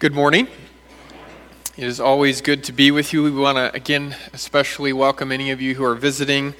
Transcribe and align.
Good 0.00 0.14
morning. 0.14 0.46
It 1.76 1.82
is 1.82 1.98
always 1.98 2.40
good 2.40 2.62
to 2.64 2.72
be 2.72 2.92
with 2.92 3.12
you. 3.12 3.24
We 3.24 3.32
want 3.32 3.58
to, 3.58 3.74
again, 3.74 4.14
especially 4.32 4.92
welcome 4.92 5.32
any 5.32 5.50
of 5.50 5.60
you 5.60 5.74
who 5.74 5.82
are 5.82 5.96
visiting. 5.96 6.54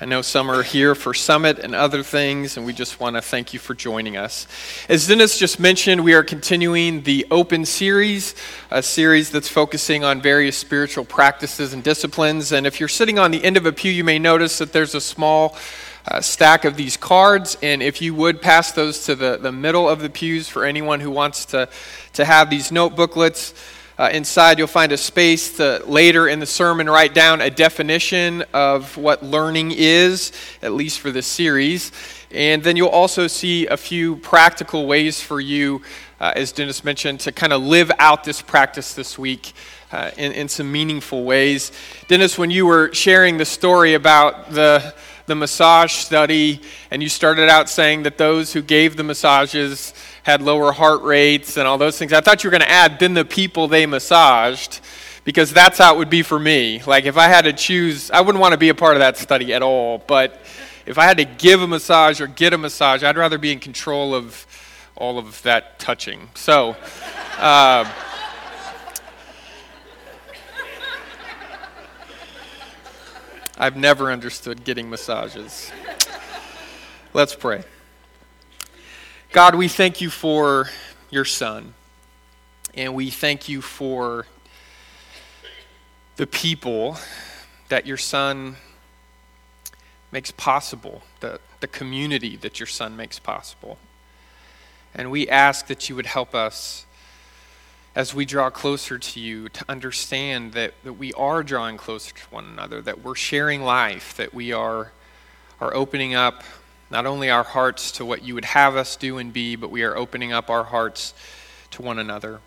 I 0.00 0.04
know 0.04 0.22
some 0.22 0.48
are 0.48 0.62
here 0.62 0.94
for 0.94 1.12
Summit 1.12 1.58
and 1.58 1.74
other 1.74 2.04
things, 2.04 2.56
and 2.56 2.64
we 2.64 2.72
just 2.72 3.00
want 3.00 3.16
to 3.16 3.22
thank 3.22 3.52
you 3.52 3.58
for 3.58 3.74
joining 3.74 4.16
us. 4.16 4.46
As 4.88 5.08
Dennis 5.08 5.36
just 5.36 5.58
mentioned, 5.58 6.04
we 6.04 6.14
are 6.14 6.22
continuing 6.22 7.02
the 7.02 7.26
Open 7.32 7.64
series, 7.64 8.36
a 8.70 8.80
series 8.80 9.32
that's 9.32 9.48
focusing 9.48 10.04
on 10.04 10.22
various 10.22 10.56
spiritual 10.56 11.04
practices 11.04 11.72
and 11.72 11.82
disciplines. 11.82 12.52
And 12.52 12.64
if 12.64 12.78
you're 12.78 12.88
sitting 12.88 13.18
on 13.18 13.32
the 13.32 13.42
end 13.42 13.56
of 13.56 13.66
a 13.66 13.72
pew, 13.72 13.90
you 13.90 14.04
may 14.04 14.20
notice 14.20 14.58
that 14.58 14.72
there's 14.72 14.94
a 14.94 15.00
small 15.00 15.56
stack 16.20 16.64
of 16.64 16.76
these 16.76 16.96
cards, 16.96 17.56
and 17.62 17.82
if 17.82 18.02
you 18.02 18.14
would 18.14 18.42
pass 18.42 18.72
those 18.72 19.04
to 19.06 19.14
the, 19.14 19.38
the 19.38 19.52
middle 19.52 19.88
of 19.88 20.00
the 20.00 20.10
pews 20.10 20.48
for 20.48 20.64
anyone 20.64 21.00
who 21.00 21.10
wants 21.10 21.46
to, 21.46 21.68
to 22.12 22.24
have 22.24 22.50
these 22.50 22.70
notebooklets. 22.70 23.54
Uh, 23.96 24.10
inside, 24.12 24.58
you'll 24.58 24.66
find 24.66 24.90
a 24.90 24.96
space 24.96 25.56
to 25.56 25.80
later 25.86 26.26
in 26.26 26.40
the 26.40 26.46
sermon 26.46 26.90
write 26.90 27.14
down 27.14 27.40
a 27.40 27.48
definition 27.48 28.42
of 28.52 28.96
what 28.96 29.22
learning 29.22 29.70
is, 29.70 30.32
at 30.62 30.72
least 30.72 30.98
for 30.98 31.12
this 31.12 31.26
series. 31.26 31.92
And 32.32 32.62
then 32.64 32.74
you'll 32.76 32.88
also 32.88 33.28
see 33.28 33.68
a 33.68 33.76
few 33.76 34.16
practical 34.16 34.88
ways 34.88 35.20
for 35.20 35.40
you, 35.40 35.80
uh, 36.18 36.32
as 36.34 36.50
Dennis 36.50 36.82
mentioned, 36.82 37.20
to 37.20 37.30
kind 37.30 37.52
of 37.52 37.62
live 37.62 37.92
out 38.00 38.24
this 38.24 38.42
practice 38.42 38.94
this 38.94 39.16
week 39.16 39.52
uh, 39.92 40.10
in, 40.16 40.32
in 40.32 40.48
some 40.48 40.72
meaningful 40.72 41.22
ways. 41.22 41.70
Dennis, 42.08 42.36
when 42.36 42.50
you 42.50 42.66
were 42.66 42.92
sharing 42.92 43.38
the 43.38 43.44
story 43.44 43.94
about 43.94 44.50
the 44.50 44.92
the 45.26 45.34
massage 45.34 45.92
study, 45.92 46.60
and 46.90 47.02
you 47.02 47.08
started 47.08 47.48
out 47.48 47.68
saying 47.68 48.02
that 48.02 48.18
those 48.18 48.52
who 48.52 48.62
gave 48.62 48.96
the 48.96 49.02
massages 49.02 49.94
had 50.22 50.42
lower 50.42 50.72
heart 50.72 51.02
rates 51.02 51.56
and 51.56 51.66
all 51.66 51.78
those 51.78 51.98
things. 51.98 52.12
I 52.12 52.20
thought 52.20 52.44
you 52.44 52.48
were 52.48 52.52
going 52.52 52.62
to 52.62 52.70
add, 52.70 52.98
then 52.98 53.14
the 53.14 53.24
people 53.24 53.68
they 53.68 53.86
massaged, 53.86 54.80
because 55.24 55.52
that's 55.52 55.78
how 55.78 55.94
it 55.94 55.98
would 55.98 56.10
be 56.10 56.22
for 56.22 56.38
me. 56.38 56.82
Like, 56.86 57.04
if 57.04 57.16
I 57.16 57.28
had 57.28 57.44
to 57.44 57.52
choose, 57.52 58.10
I 58.10 58.20
wouldn't 58.20 58.40
want 58.40 58.52
to 58.52 58.58
be 58.58 58.68
a 58.68 58.74
part 58.74 58.94
of 58.94 59.00
that 59.00 59.16
study 59.16 59.54
at 59.54 59.62
all, 59.62 59.98
but 60.06 60.40
if 60.86 60.98
I 60.98 61.04
had 61.04 61.16
to 61.16 61.24
give 61.24 61.62
a 61.62 61.66
massage 61.66 62.20
or 62.20 62.26
get 62.26 62.52
a 62.52 62.58
massage, 62.58 63.02
I'd 63.02 63.16
rather 63.16 63.38
be 63.38 63.52
in 63.52 63.60
control 63.60 64.14
of 64.14 64.46
all 64.96 65.18
of 65.18 65.42
that 65.42 65.78
touching. 65.78 66.28
So, 66.34 66.76
uh, 67.38 67.90
I've 73.56 73.76
never 73.76 74.10
understood 74.10 74.64
getting 74.64 74.90
massages. 74.90 75.70
Let's 77.12 77.36
pray. 77.36 77.62
God, 79.30 79.54
we 79.54 79.68
thank 79.68 80.00
you 80.00 80.10
for 80.10 80.70
your 81.10 81.24
son, 81.24 81.74
and 82.74 82.94
we 82.94 83.10
thank 83.10 83.48
you 83.48 83.62
for 83.62 84.26
the 86.16 86.26
people 86.26 86.96
that 87.68 87.86
your 87.86 87.96
son 87.96 88.56
makes 90.10 90.32
possible, 90.32 91.02
the, 91.20 91.40
the 91.60 91.68
community 91.68 92.36
that 92.36 92.58
your 92.58 92.66
son 92.66 92.96
makes 92.96 93.20
possible. 93.20 93.78
And 94.94 95.12
we 95.12 95.28
ask 95.28 95.68
that 95.68 95.88
you 95.88 95.94
would 95.94 96.06
help 96.06 96.34
us 96.34 96.86
as 97.94 98.12
we 98.12 98.24
draw 98.24 98.50
closer 98.50 98.98
to 98.98 99.20
you 99.20 99.48
to 99.48 99.64
understand 99.68 100.52
that, 100.52 100.74
that 100.82 100.94
we 100.94 101.12
are 101.12 101.42
drawing 101.42 101.76
closer 101.76 102.12
to 102.12 102.22
one 102.30 102.44
another, 102.44 102.82
that 102.82 103.02
we're 103.02 103.14
sharing 103.14 103.62
life, 103.62 104.16
that 104.16 104.34
we 104.34 104.52
are, 104.52 104.90
are 105.60 105.72
opening 105.74 106.14
up 106.14 106.42
not 106.90 107.06
only 107.06 107.30
our 107.30 107.44
hearts 107.44 107.92
to 107.92 108.04
what 108.04 108.22
you 108.22 108.34
would 108.34 108.44
have 108.44 108.76
us 108.76 108.96
do 108.96 109.18
and 109.18 109.32
be, 109.32 109.54
but 109.54 109.70
we 109.70 109.82
are 109.82 109.96
opening 109.96 110.32
up 110.32 110.50
our 110.50 110.64
hearts 110.64 111.14
to 111.70 111.82
one 111.82 111.98
another. 111.98 112.40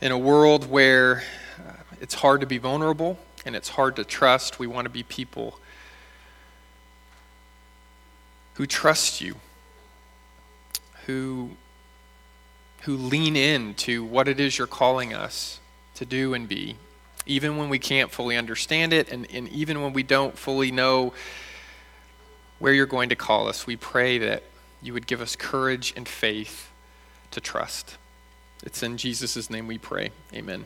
In 0.00 0.12
a 0.12 0.18
world 0.18 0.70
where 0.70 1.22
uh, 1.58 1.72
it's 2.00 2.14
hard 2.14 2.40
to 2.40 2.46
be 2.46 2.58
vulnerable 2.58 3.18
and 3.44 3.54
it's 3.54 3.68
hard 3.68 3.96
to 3.96 4.04
trust, 4.04 4.58
we 4.58 4.66
want 4.66 4.86
to 4.86 4.90
be 4.90 5.02
people 5.02 5.58
who 8.54 8.66
trust 8.66 9.20
you, 9.20 9.36
who 11.04 11.50
who 12.86 12.96
lean 12.96 13.34
in 13.34 13.74
to 13.74 14.04
what 14.04 14.28
it 14.28 14.38
is 14.38 14.58
you're 14.58 14.66
calling 14.66 15.12
us 15.12 15.58
to 15.96 16.06
do 16.06 16.34
and 16.34 16.48
be, 16.48 16.76
even 17.26 17.56
when 17.56 17.68
we 17.68 17.80
can't 17.80 18.12
fully 18.12 18.36
understand 18.36 18.92
it 18.92 19.10
and, 19.10 19.26
and 19.32 19.48
even 19.48 19.82
when 19.82 19.92
we 19.92 20.04
don't 20.04 20.38
fully 20.38 20.70
know 20.70 21.12
where 22.60 22.72
you're 22.72 22.86
going 22.86 23.08
to 23.08 23.16
call 23.16 23.48
us. 23.48 23.66
We 23.66 23.74
pray 23.76 24.18
that 24.18 24.44
you 24.80 24.92
would 24.92 25.08
give 25.08 25.20
us 25.20 25.34
courage 25.34 25.94
and 25.96 26.08
faith 26.08 26.70
to 27.32 27.40
trust. 27.40 27.96
It's 28.62 28.84
in 28.84 28.96
Jesus' 28.96 29.50
name 29.50 29.66
we 29.66 29.78
pray. 29.78 30.10
Amen. 30.32 30.64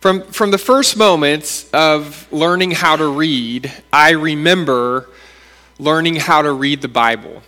From, 0.00 0.22
from 0.22 0.52
the 0.52 0.58
first 0.58 0.96
moments 0.96 1.68
of 1.72 2.32
learning 2.32 2.70
how 2.70 2.96
to 2.96 3.08
read, 3.08 3.70
I 3.92 4.12
remember 4.12 5.10
learning 5.78 6.16
how 6.16 6.40
to 6.40 6.50
read 6.50 6.80
the 6.80 6.88
Bible. 6.88 7.42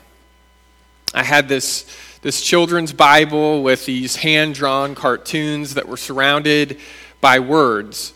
I 1.14 1.22
had 1.22 1.48
this 1.48 1.86
this 2.22 2.42
children's 2.42 2.92
Bible 2.92 3.62
with 3.62 3.86
these 3.86 4.16
hand 4.16 4.54
drawn 4.54 4.94
cartoons 4.94 5.74
that 5.74 5.88
were 5.88 5.96
surrounded 5.96 6.78
by 7.20 7.38
words, 7.38 8.12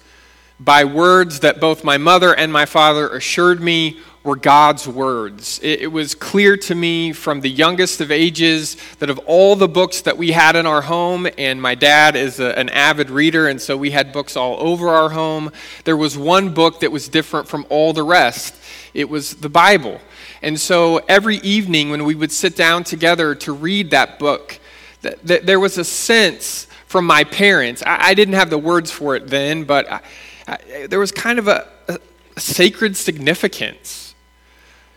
by 0.60 0.84
words 0.84 1.40
that 1.40 1.60
both 1.60 1.84
my 1.84 1.96
mother 1.96 2.34
and 2.34 2.52
my 2.52 2.66
father 2.66 3.08
assured 3.08 3.60
me 3.62 3.98
were 4.22 4.36
God's 4.36 4.88
words. 4.88 5.60
It, 5.62 5.82
it, 5.82 5.86
was 5.92 6.14
clear 6.14 6.56
to 6.56 6.74
me 6.74 7.12
from 7.12 7.42
the 7.42 7.50
youngest 7.50 8.00
of 8.00 8.10
ages 8.10 8.76
that 8.98 9.10
of 9.10 9.18
all 9.20 9.54
the 9.54 9.68
books 9.68 10.00
that 10.02 10.16
we 10.16 10.32
had 10.32 10.56
in 10.56 10.64
our 10.64 10.80
home, 10.80 11.26
and 11.36 11.60
my 11.60 11.74
dad 11.74 12.16
is 12.16 12.40
a, 12.40 12.58
an 12.58 12.70
avid 12.70 13.10
reader, 13.10 13.48
and 13.48 13.60
so 13.60 13.76
we 13.76 13.90
had 13.90 14.12
books 14.12 14.34
all 14.34 14.56
over 14.58 14.88
our 14.88 15.10
home, 15.10 15.52
there 15.84 15.96
was 15.96 16.16
one 16.16 16.54
book 16.54 16.80
that 16.80 16.90
was 16.90 17.08
different 17.08 17.48
from 17.48 17.66
all 17.68 17.92
the 17.92 18.02
rest. 18.02 18.54
It 18.94 19.10
was 19.10 19.34
the 19.34 19.50
Bible. 19.50 20.00
And 20.44 20.60
so 20.60 20.98
every 21.08 21.36
evening 21.38 21.88
when 21.88 22.04
we 22.04 22.14
would 22.14 22.30
sit 22.30 22.54
down 22.54 22.84
together 22.84 23.34
to 23.36 23.52
read 23.52 23.92
that 23.92 24.18
book, 24.18 24.60
th- 25.00 25.16
th- 25.26 25.42
there 25.42 25.58
was 25.58 25.78
a 25.78 25.84
sense 25.84 26.66
from 26.86 27.06
my 27.06 27.24
parents. 27.24 27.82
I, 27.86 28.08
I 28.08 28.14
didn't 28.14 28.34
have 28.34 28.50
the 28.50 28.58
words 28.58 28.90
for 28.90 29.16
it 29.16 29.28
then, 29.28 29.64
but 29.64 29.90
I, 29.90 30.00
I, 30.46 30.86
there 30.86 30.98
was 30.98 31.12
kind 31.12 31.38
of 31.38 31.48
a, 31.48 31.66
a 31.88 31.98
sacred 32.38 32.94
significance, 32.94 34.14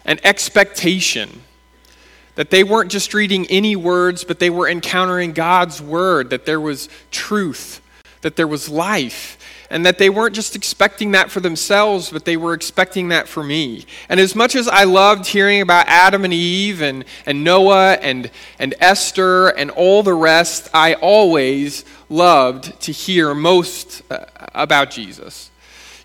an 0.04 0.20
expectation 0.26 1.44
that 2.36 2.50
they 2.50 2.66
weren't 2.66 2.92
just 2.92 3.14
reading 3.14 3.48
any 3.48 3.78
words, 3.78 4.26
but 4.26 4.40
they 4.40 4.50
were 4.50 4.68
encountering 4.68 5.32
God's 5.32 5.82
word, 5.82 6.30
that 6.32 6.46
there 6.46 6.60
was 6.60 6.90
truth, 7.10 7.80
that 8.20 8.36
there 8.36 8.48
was 8.48 8.68
life, 8.68 9.37
and 9.70 9.86
that 9.86 9.98
they 9.98 10.10
weren't 10.10 10.36
just 10.36 10.56
expecting 10.56 11.12
that 11.12 11.30
for 11.30 11.40
themselves, 11.40 12.10
but 12.10 12.26
they 12.26 12.38
were 12.38 12.54
expecting 12.54 13.10
that 13.10 13.28
for 13.28 13.44
me. 13.44 13.86
And 14.10 14.20
as 14.20 14.36
much 14.36 14.56
as 14.56 14.68
I 14.68 14.86
loved 14.86 15.28
hearing 15.28 15.62
about 15.62 15.88
Adam 15.88 16.24
and 16.24 16.34
Eve 16.34 16.82
and, 16.82 17.06
and 17.26 17.44
Noah 17.44 17.94
and, 17.94 18.32
and 18.60 18.76
Esther 18.80 19.50
and 19.50 19.70
all 19.72 20.04
the 20.04 20.14
rest, 20.14 20.70
I 20.74 20.94
always 20.96 21.86
loved 22.10 22.80
to 22.82 22.92
hear 22.92 23.34
most 23.34 24.02
uh, 24.12 24.26
about 24.54 24.92
Jesus. 24.92 25.52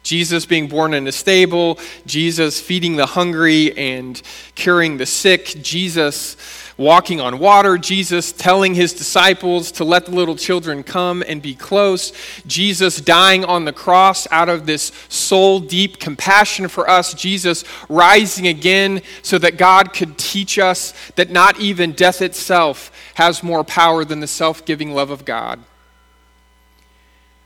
Jesus 0.02 0.46
being 0.46 0.66
born 0.66 0.94
in 0.94 1.06
a 1.06 1.12
stable, 1.12 1.78
Jesus 2.06 2.60
feeding 2.60 2.96
the 2.96 3.06
hungry 3.06 3.76
and 3.76 4.20
curing 4.56 4.96
the 4.96 5.06
sick, 5.06 5.44
Jesus 5.62 6.36
walking 6.82 7.20
on 7.20 7.38
water, 7.38 7.78
Jesus 7.78 8.32
telling 8.32 8.74
his 8.74 8.92
disciples 8.92 9.70
to 9.72 9.84
let 9.84 10.06
the 10.06 10.10
little 10.10 10.36
children 10.36 10.82
come 10.82 11.22
and 11.26 11.40
be 11.40 11.54
close, 11.54 12.12
Jesus 12.46 13.00
dying 13.00 13.44
on 13.44 13.64
the 13.64 13.72
cross 13.72 14.26
out 14.30 14.48
of 14.48 14.66
this 14.66 14.92
soul 15.08 15.60
deep 15.60 15.98
compassion 15.98 16.68
for 16.68 16.90
us, 16.90 17.14
Jesus 17.14 17.64
rising 17.88 18.48
again 18.48 19.00
so 19.22 19.38
that 19.38 19.56
God 19.56 19.94
could 19.94 20.18
teach 20.18 20.58
us 20.58 20.92
that 21.14 21.30
not 21.30 21.58
even 21.58 21.92
death 21.92 22.20
itself 22.20 22.90
has 23.14 23.42
more 23.42 23.64
power 23.64 24.04
than 24.04 24.20
the 24.20 24.26
self 24.26 24.64
giving 24.64 24.92
love 24.92 25.10
of 25.10 25.24
God. 25.24 25.60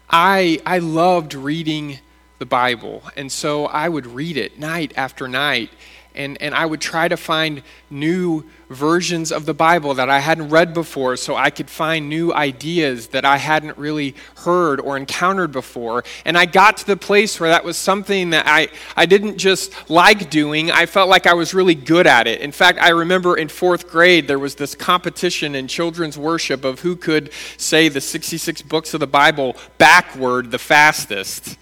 I, 0.08 0.60
I 0.64 0.78
loved 0.78 1.34
reading 1.34 1.98
the 2.38 2.46
Bible, 2.46 3.02
and 3.16 3.30
so 3.30 3.66
I 3.66 3.88
would 3.88 4.06
read 4.06 4.36
it 4.36 4.58
night 4.58 4.92
after 4.96 5.28
night 5.28 5.70
and, 6.16 6.40
and 6.40 6.54
I 6.54 6.66
would 6.66 6.80
try 6.80 7.08
to 7.08 7.16
find 7.16 7.62
new 7.90 8.44
versions 8.68 9.30
of 9.30 9.46
the 9.46 9.54
Bible 9.54 9.94
that 9.94 10.10
I 10.10 10.18
hadn't 10.18 10.48
read 10.48 10.74
before 10.74 11.16
so 11.16 11.36
I 11.36 11.50
could 11.50 11.70
find 11.70 12.08
new 12.08 12.32
ideas 12.32 13.08
that 13.08 13.24
I 13.24 13.36
hadn't 13.36 13.78
really 13.78 14.14
heard 14.38 14.80
or 14.80 14.96
encountered 14.96 15.52
before. 15.52 16.04
And 16.24 16.36
I 16.36 16.46
got 16.46 16.78
to 16.78 16.86
the 16.86 16.96
place 16.96 17.38
where 17.38 17.50
that 17.50 17.64
was 17.64 17.76
something 17.76 18.30
that 18.30 18.46
I, 18.46 18.68
I 18.96 19.06
didn't 19.06 19.38
just 19.38 19.90
like 19.90 20.30
doing, 20.30 20.70
I 20.70 20.86
felt 20.86 21.08
like 21.08 21.26
I 21.26 21.34
was 21.34 21.54
really 21.54 21.74
good 21.74 22.06
at 22.06 22.26
it. 22.26 22.40
In 22.40 22.52
fact, 22.52 22.80
I 22.80 22.90
remember 22.90 23.36
in 23.36 23.48
fourth 23.48 23.88
grade 23.88 24.26
there 24.26 24.38
was 24.38 24.56
this 24.56 24.74
competition 24.74 25.54
in 25.54 25.68
children's 25.68 26.18
worship 26.18 26.64
of 26.64 26.80
who 26.80 26.96
could 26.96 27.30
say 27.56 27.88
the 27.88 28.00
66 28.00 28.62
books 28.62 28.94
of 28.94 29.00
the 29.00 29.06
Bible 29.06 29.56
backward 29.78 30.50
the 30.50 30.58
fastest. 30.58 31.56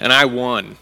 And 0.00 0.12
I 0.12 0.26
won. 0.26 0.76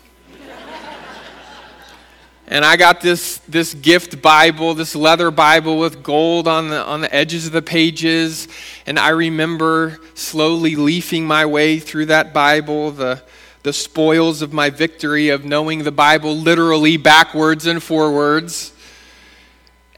And 2.49 2.65
I 2.65 2.77
got 2.77 3.01
this, 3.01 3.39
this 3.49 3.75
gift 3.75 4.23
Bible, 4.23 4.75
this 4.75 4.95
leather 4.95 5.33
Bible 5.33 5.79
with 5.79 6.05
gold 6.05 6.47
on 6.47 6.69
the, 6.69 6.81
on 6.85 7.01
the 7.01 7.13
edges 7.13 7.47
of 7.47 7.53
the 7.53 7.63
pages. 7.63 8.47
And 8.87 9.01
I 9.01 9.09
remember 9.09 9.99
slowly 10.15 10.77
leafing 10.77 11.27
my 11.27 11.45
way 11.45 11.81
through 11.81 12.07
that 12.07 12.33
Bible, 12.33 12.93
the, 12.93 13.21
the 13.65 13.73
spoils 13.73 14.43
of 14.43 14.53
my 14.53 14.71
victory 14.71 15.31
of 15.31 15.45
knowing 15.45 15.83
the 15.83 15.91
Bible 15.91 16.37
literally 16.37 16.97
backwards 16.97 17.67
and 17.67 17.83
forwards. 17.83 18.73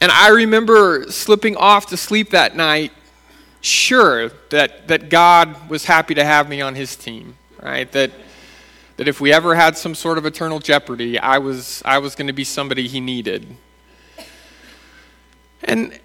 And 0.00 0.10
I 0.10 0.28
remember 0.28 1.04
slipping 1.10 1.54
off 1.54 1.86
to 1.86 1.98
sleep 1.98 2.30
that 2.30 2.56
night, 2.56 2.92
sure 3.60 4.30
that, 4.48 4.88
that 4.88 5.10
God 5.10 5.68
was 5.68 5.84
happy 5.84 6.14
to 6.14 6.24
have 6.24 6.48
me 6.48 6.62
on 6.62 6.76
his 6.76 6.96
team, 6.96 7.36
right? 7.62 7.90
That 7.92 8.10
that 8.98 9.06
if 9.06 9.20
we 9.20 9.32
ever 9.32 9.54
had 9.54 9.78
some 9.78 9.94
sort 9.94 10.18
of 10.18 10.26
eternal 10.26 10.58
jeopardy, 10.58 11.20
I 11.20 11.38
was, 11.38 11.80
I 11.84 11.98
was 11.98 12.16
going 12.16 12.26
to 12.26 12.32
be 12.32 12.42
somebody 12.42 12.88
he 12.88 13.00
needed. 13.00 13.46
And, 15.62 15.96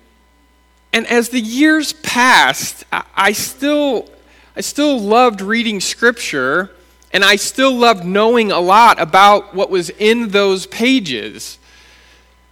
and 0.94 1.07
as 1.07 1.30
the 1.30 1.40
years 1.40 1.94
passed, 1.94 2.84
I, 2.92 3.04
I, 3.16 3.31
still, 3.31 4.12
I 4.56 4.62
still 4.62 5.00
loved 5.00 5.42
reading 5.42 5.80
Scripture, 5.80 6.69
and 7.12 7.24
I 7.25 7.36
still 7.38 7.75
loved 7.75 8.06
knowing 8.06 8.51
a 8.51 8.60
lot 8.60 9.01
about 9.01 9.56
what 9.56 9.72
was 9.72 9.89
in 9.89 10.30
those 10.30 10.68
pages. 10.68 11.57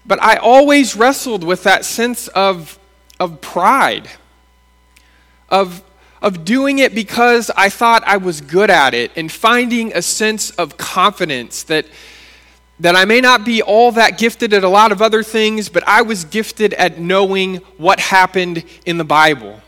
But 0.07 0.19
I 0.23 0.37
always 0.37 0.95
wrestled 0.95 1.43
with 1.43 1.61
that 1.63 1.85
sense 1.85 2.27
of, 2.29 2.79
of 3.19 3.41
pride, 3.41 4.09
of, 5.49 5.83
of 6.21 6.45
doing 6.45 6.79
it 6.79 6.93
because 6.93 7.49
I 7.57 7.69
thought 7.69 8.03
I 8.05 8.17
was 8.17 8.41
good 8.41 8.69
at 8.69 8.93
it 8.93 9.11
and 9.15 9.31
finding 9.31 9.91
a 9.93 10.01
sense 10.01 10.51
of 10.51 10.77
confidence 10.77 11.63
that, 11.63 11.85
that 12.79 12.95
I 12.95 13.05
may 13.05 13.21
not 13.21 13.43
be 13.43 13.61
all 13.61 13.91
that 13.93 14.17
gifted 14.17 14.53
at 14.53 14.63
a 14.63 14.69
lot 14.69 14.91
of 14.91 15.01
other 15.01 15.23
things, 15.23 15.67
but 15.67 15.83
I 15.87 16.03
was 16.03 16.25
gifted 16.25 16.73
at 16.75 16.99
knowing 16.99 17.57
what 17.77 17.99
happened 17.99 18.63
in 18.85 18.97
the 18.97 19.03
Bible. 19.03 19.61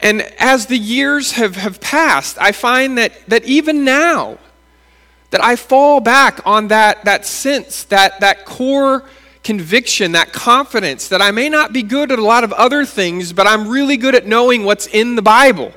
And 0.00 0.22
as 0.38 0.66
the 0.66 0.78
years 0.78 1.32
have, 1.32 1.56
have 1.56 1.80
passed, 1.80 2.38
I 2.40 2.52
find 2.52 2.96
that, 2.98 3.12
that 3.28 3.44
even 3.44 3.84
now, 3.84 4.38
that 5.30 5.42
I 5.42 5.56
fall 5.56 6.00
back 6.00 6.40
on 6.46 6.68
that, 6.68 7.04
that 7.04 7.26
sense, 7.26 7.84
that, 7.84 8.20
that 8.20 8.46
core 8.46 9.04
conviction, 9.46 10.10
that 10.10 10.32
confidence 10.32 11.06
that 11.06 11.22
I 11.22 11.30
may 11.30 11.48
not 11.48 11.72
be 11.72 11.84
good 11.84 12.10
at 12.10 12.18
a 12.18 12.24
lot 12.24 12.42
of 12.42 12.52
other 12.54 12.84
things, 12.84 13.32
but 13.32 13.46
I'm 13.46 13.68
really 13.68 13.96
good 13.96 14.16
at 14.16 14.26
knowing 14.26 14.64
what's 14.64 14.88
in 14.88 15.14
the 15.14 15.22
Bible. 15.22 15.72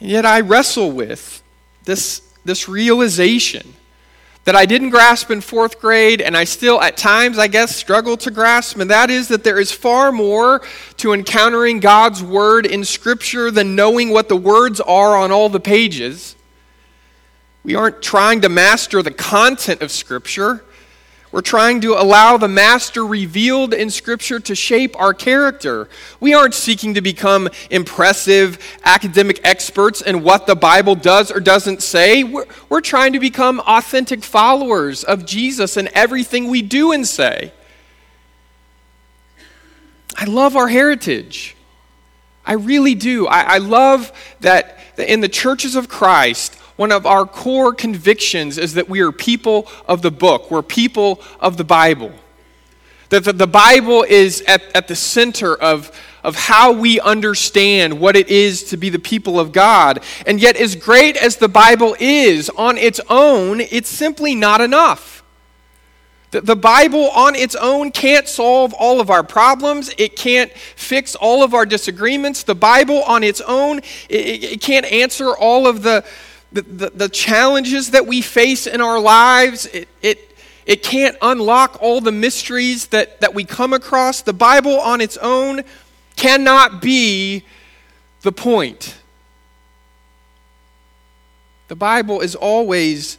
And 0.00 0.10
yet 0.10 0.26
I 0.26 0.40
wrestle 0.40 0.90
with 0.90 1.40
this, 1.84 2.20
this 2.44 2.68
realization 2.68 3.74
that 4.44 4.56
I 4.56 4.66
didn't 4.66 4.90
grasp 4.90 5.30
in 5.30 5.40
fourth 5.40 5.80
grade, 5.80 6.20
and 6.20 6.36
I 6.36 6.42
still, 6.42 6.80
at 6.80 6.96
times, 6.96 7.38
I 7.38 7.46
guess, 7.46 7.76
struggle 7.76 8.16
to 8.16 8.32
grasp, 8.32 8.78
and 8.78 8.90
that 8.90 9.08
is 9.08 9.28
that 9.28 9.44
there 9.44 9.60
is 9.60 9.70
far 9.70 10.10
more 10.10 10.62
to 10.96 11.12
encountering 11.12 11.78
God's 11.78 12.24
Word 12.24 12.66
in 12.66 12.84
Scripture 12.84 13.52
than 13.52 13.76
knowing 13.76 14.10
what 14.10 14.28
the 14.28 14.36
words 14.36 14.80
are 14.80 15.16
on 15.16 15.30
all 15.30 15.48
the 15.48 15.60
pages. 15.60 16.34
We 17.62 17.76
aren't 17.76 18.02
trying 18.02 18.40
to 18.40 18.48
master 18.48 19.00
the 19.00 19.12
content 19.12 19.80
of 19.80 19.92
Scripture. 19.92 20.64
We're 21.30 21.42
trying 21.42 21.82
to 21.82 21.92
allow 21.92 22.38
the 22.38 22.48
Master 22.48 23.04
revealed 23.04 23.74
in 23.74 23.90
Scripture 23.90 24.40
to 24.40 24.54
shape 24.54 24.98
our 24.98 25.12
character. 25.12 25.86
We 26.20 26.32
aren't 26.32 26.54
seeking 26.54 26.94
to 26.94 27.02
become 27.02 27.50
impressive 27.70 28.58
academic 28.82 29.38
experts 29.44 30.00
in 30.00 30.22
what 30.22 30.46
the 30.46 30.56
Bible 30.56 30.94
does 30.94 31.30
or 31.30 31.40
doesn't 31.40 31.82
say. 31.82 32.24
We're, 32.24 32.46
we're 32.70 32.80
trying 32.80 33.12
to 33.12 33.20
become 33.20 33.60
authentic 33.60 34.24
followers 34.24 35.04
of 35.04 35.26
Jesus 35.26 35.76
in 35.76 35.90
everything 35.92 36.48
we 36.48 36.62
do 36.62 36.92
and 36.92 37.06
say. 37.06 37.52
I 40.16 40.24
love 40.24 40.56
our 40.56 40.68
heritage. 40.68 41.56
I 42.46 42.54
really 42.54 42.94
do. 42.94 43.26
I, 43.26 43.40
I 43.42 43.58
love 43.58 44.10
that 44.40 44.80
in 44.96 45.20
the 45.20 45.28
churches 45.28 45.76
of 45.76 45.90
Christ, 45.90 46.57
one 46.78 46.92
of 46.92 47.06
our 47.06 47.26
core 47.26 47.74
convictions 47.74 48.56
is 48.56 48.74
that 48.74 48.88
we 48.88 49.00
are 49.00 49.10
people 49.10 49.66
of 49.88 50.00
the 50.00 50.12
book, 50.12 50.48
we're 50.48 50.62
people 50.62 51.20
of 51.40 51.56
the 51.56 51.64
Bible. 51.64 52.12
That 53.08 53.24
the, 53.24 53.32
the 53.32 53.48
Bible 53.48 54.04
is 54.04 54.42
at, 54.42 54.62
at 54.76 54.86
the 54.86 54.94
center 54.94 55.56
of, 55.56 55.90
of 56.22 56.36
how 56.36 56.70
we 56.72 57.00
understand 57.00 57.98
what 57.98 58.14
it 58.14 58.28
is 58.28 58.62
to 58.64 58.76
be 58.76 58.90
the 58.90 59.00
people 59.00 59.40
of 59.40 59.50
God. 59.50 60.04
And 60.24 60.40
yet, 60.40 60.56
as 60.56 60.76
great 60.76 61.16
as 61.16 61.36
the 61.36 61.48
Bible 61.48 61.96
is 61.98 62.48
on 62.50 62.78
its 62.78 63.00
own, 63.10 63.60
it's 63.60 63.88
simply 63.88 64.36
not 64.36 64.60
enough. 64.60 65.24
The, 66.30 66.42
the 66.42 66.56
Bible 66.56 67.10
on 67.10 67.34
its 67.34 67.56
own 67.56 67.90
can't 67.90 68.28
solve 68.28 68.72
all 68.72 69.00
of 69.00 69.10
our 69.10 69.24
problems. 69.24 69.90
It 69.98 70.14
can't 70.14 70.52
fix 70.52 71.16
all 71.16 71.42
of 71.42 71.54
our 71.54 71.66
disagreements. 71.66 72.44
The 72.44 72.54
Bible 72.54 73.02
on 73.02 73.24
its 73.24 73.40
own, 73.40 73.78
it, 74.08 74.44
it 74.44 74.60
can't 74.60 74.86
answer 74.86 75.34
all 75.34 75.66
of 75.66 75.82
the, 75.82 76.04
the, 76.52 76.62
the, 76.62 76.90
the 76.90 77.08
challenges 77.08 77.90
that 77.90 78.06
we 78.06 78.22
face 78.22 78.66
in 78.66 78.80
our 78.80 78.98
lives, 78.98 79.66
it, 79.66 79.88
it, 80.02 80.36
it 80.66 80.82
can't 80.82 81.16
unlock 81.20 81.78
all 81.80 82.00
the 82.00 82.12
mysteries 82.12 82.88
that, 82.88 83.20
that 83.20 83.34
we 83.34 83.44
come 83.44 83.72
across. 83.72 84.22
The 84.22 84.32
Bible 84.32 84.78
on 84.78 85.00
its 85.00 85.16
own 85.18 85.62
cannot 86.16 86.80
be 86.80 87.44
the 88.22 88.32
point. 88.32 88.96
The 91.68 91.76
Bible 91.76 92.20
is 92.20 92.34
always 92.34 93.18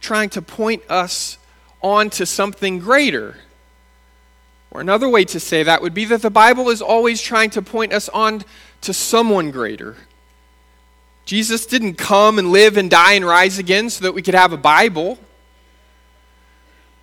trying 0.00 0.30
to 0.30 0.42
point 0.42 0.82
us 0.88 1.38
on 1.82 2.10
to 2.10 2.26
something 2.26 2.78
greater. 2.78 3.36
Or 4.70 4.80
another 4.80 5.08
way 5.08 5.24
to 5.26 5.40
say 5.40 5.62
that 5.62 5.82
would 5.82 5.94
be 5.94 6.06
that 6.06 6.22
the 6.22 6.30
Bible 6.30 6.70
is 6.70 6.80
always 6.80 7.20
trying 7.20 7.50
to 7.50 7.62
point 7.62 7.92
us 7.92 8.08
on 8.08 8.44
to 8.82 8.94
someone 8.94 9.50
greater. 9.50 9.96
Jesus 11.30 11.64
didn't 11.64 11.94
come 11.94 12.40
and 12.40 12.50
live 12.50 12.76
and 12.76 12.90
die 12.90 13.12
and 13.12 13.24
rise 13.24 13.56
again 13.60 13.88
so 13.88 14.02
that 14.02 14.14
we 14.14 14.20
could 14.20 14.34
have 14.34 14.52
a 14.52 14.56
Bible. 14.56 15.16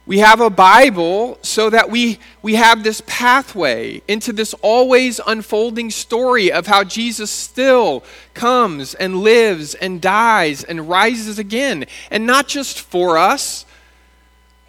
We 0.05 0.19
have 0.19 0.41
a 0.41 0.49
Bible 0.49 1.39
so 1.43 1.69
that 1.69 1.89
we, 1.89 2.19
we 2.41 2.55
have 2.55 2.83
this 2.83 3.01
pathway 3.07 4.01
into 4.05 4.33
this 4.33 4.53
always 4.55 5.21
unfolding 5.25 5.91
story 5.91 6.51
of 6.51 6.67
how 6.67 6.83
Jesus 6.83 7.31
still 7.31 8.03
comes 8.33 8.95
and 8.95 9.21
lives 9.21 9.75
and 9.75 10.01
dies 10.01 10.61
and 10.61 10.89
rises 10.89 11.39
again. 11.39 11.85
And 12.11 12.25
not 12.25 12.49
just 12.49 12.81
for 12.81 13.17
us, 13.17 13.65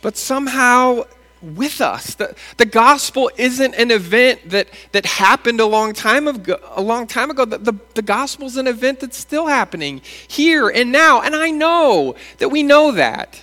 but 0.02 0.16
somehow 0.16 1.02
with 1.42 1.80
us. 1.80 2.14
The, 2.14 2.34
the 2.56 2.66
gospel 2.66 3.30
isn't 3.36 3.74
an 3.74 3.90
event 3.90 4.50
that, 4.50 4.68
that 4.92 5.06
happened 5.06 5.60
a 5.60 5.66
long 5.66 5.92
time 5.92 6.28
ago. 6.28 6.58
A 6.74 6.82
long 6.82 7.06
time 7.06 7.30
ago. 7.30 7.44
The, 7.44 7.58
the, 7.58 7.74
the 7.94 8.02
gospel 8.02 8.46
is 8.46 8.56
an 8.56 8.66
event 8.66 9.00
that's 9.00 9.18
still 9.18 9.46
happening 9.46 10.00
here 10.26 10.68
and 10.68 10.92
now. 10.92 11.22
And 11.22 11.34
I 11.34 11.50
know 11.50 12.16
that 12.38 12.48
we 12.48 12.62
know 12.62 12.92
that. 12.92 13.42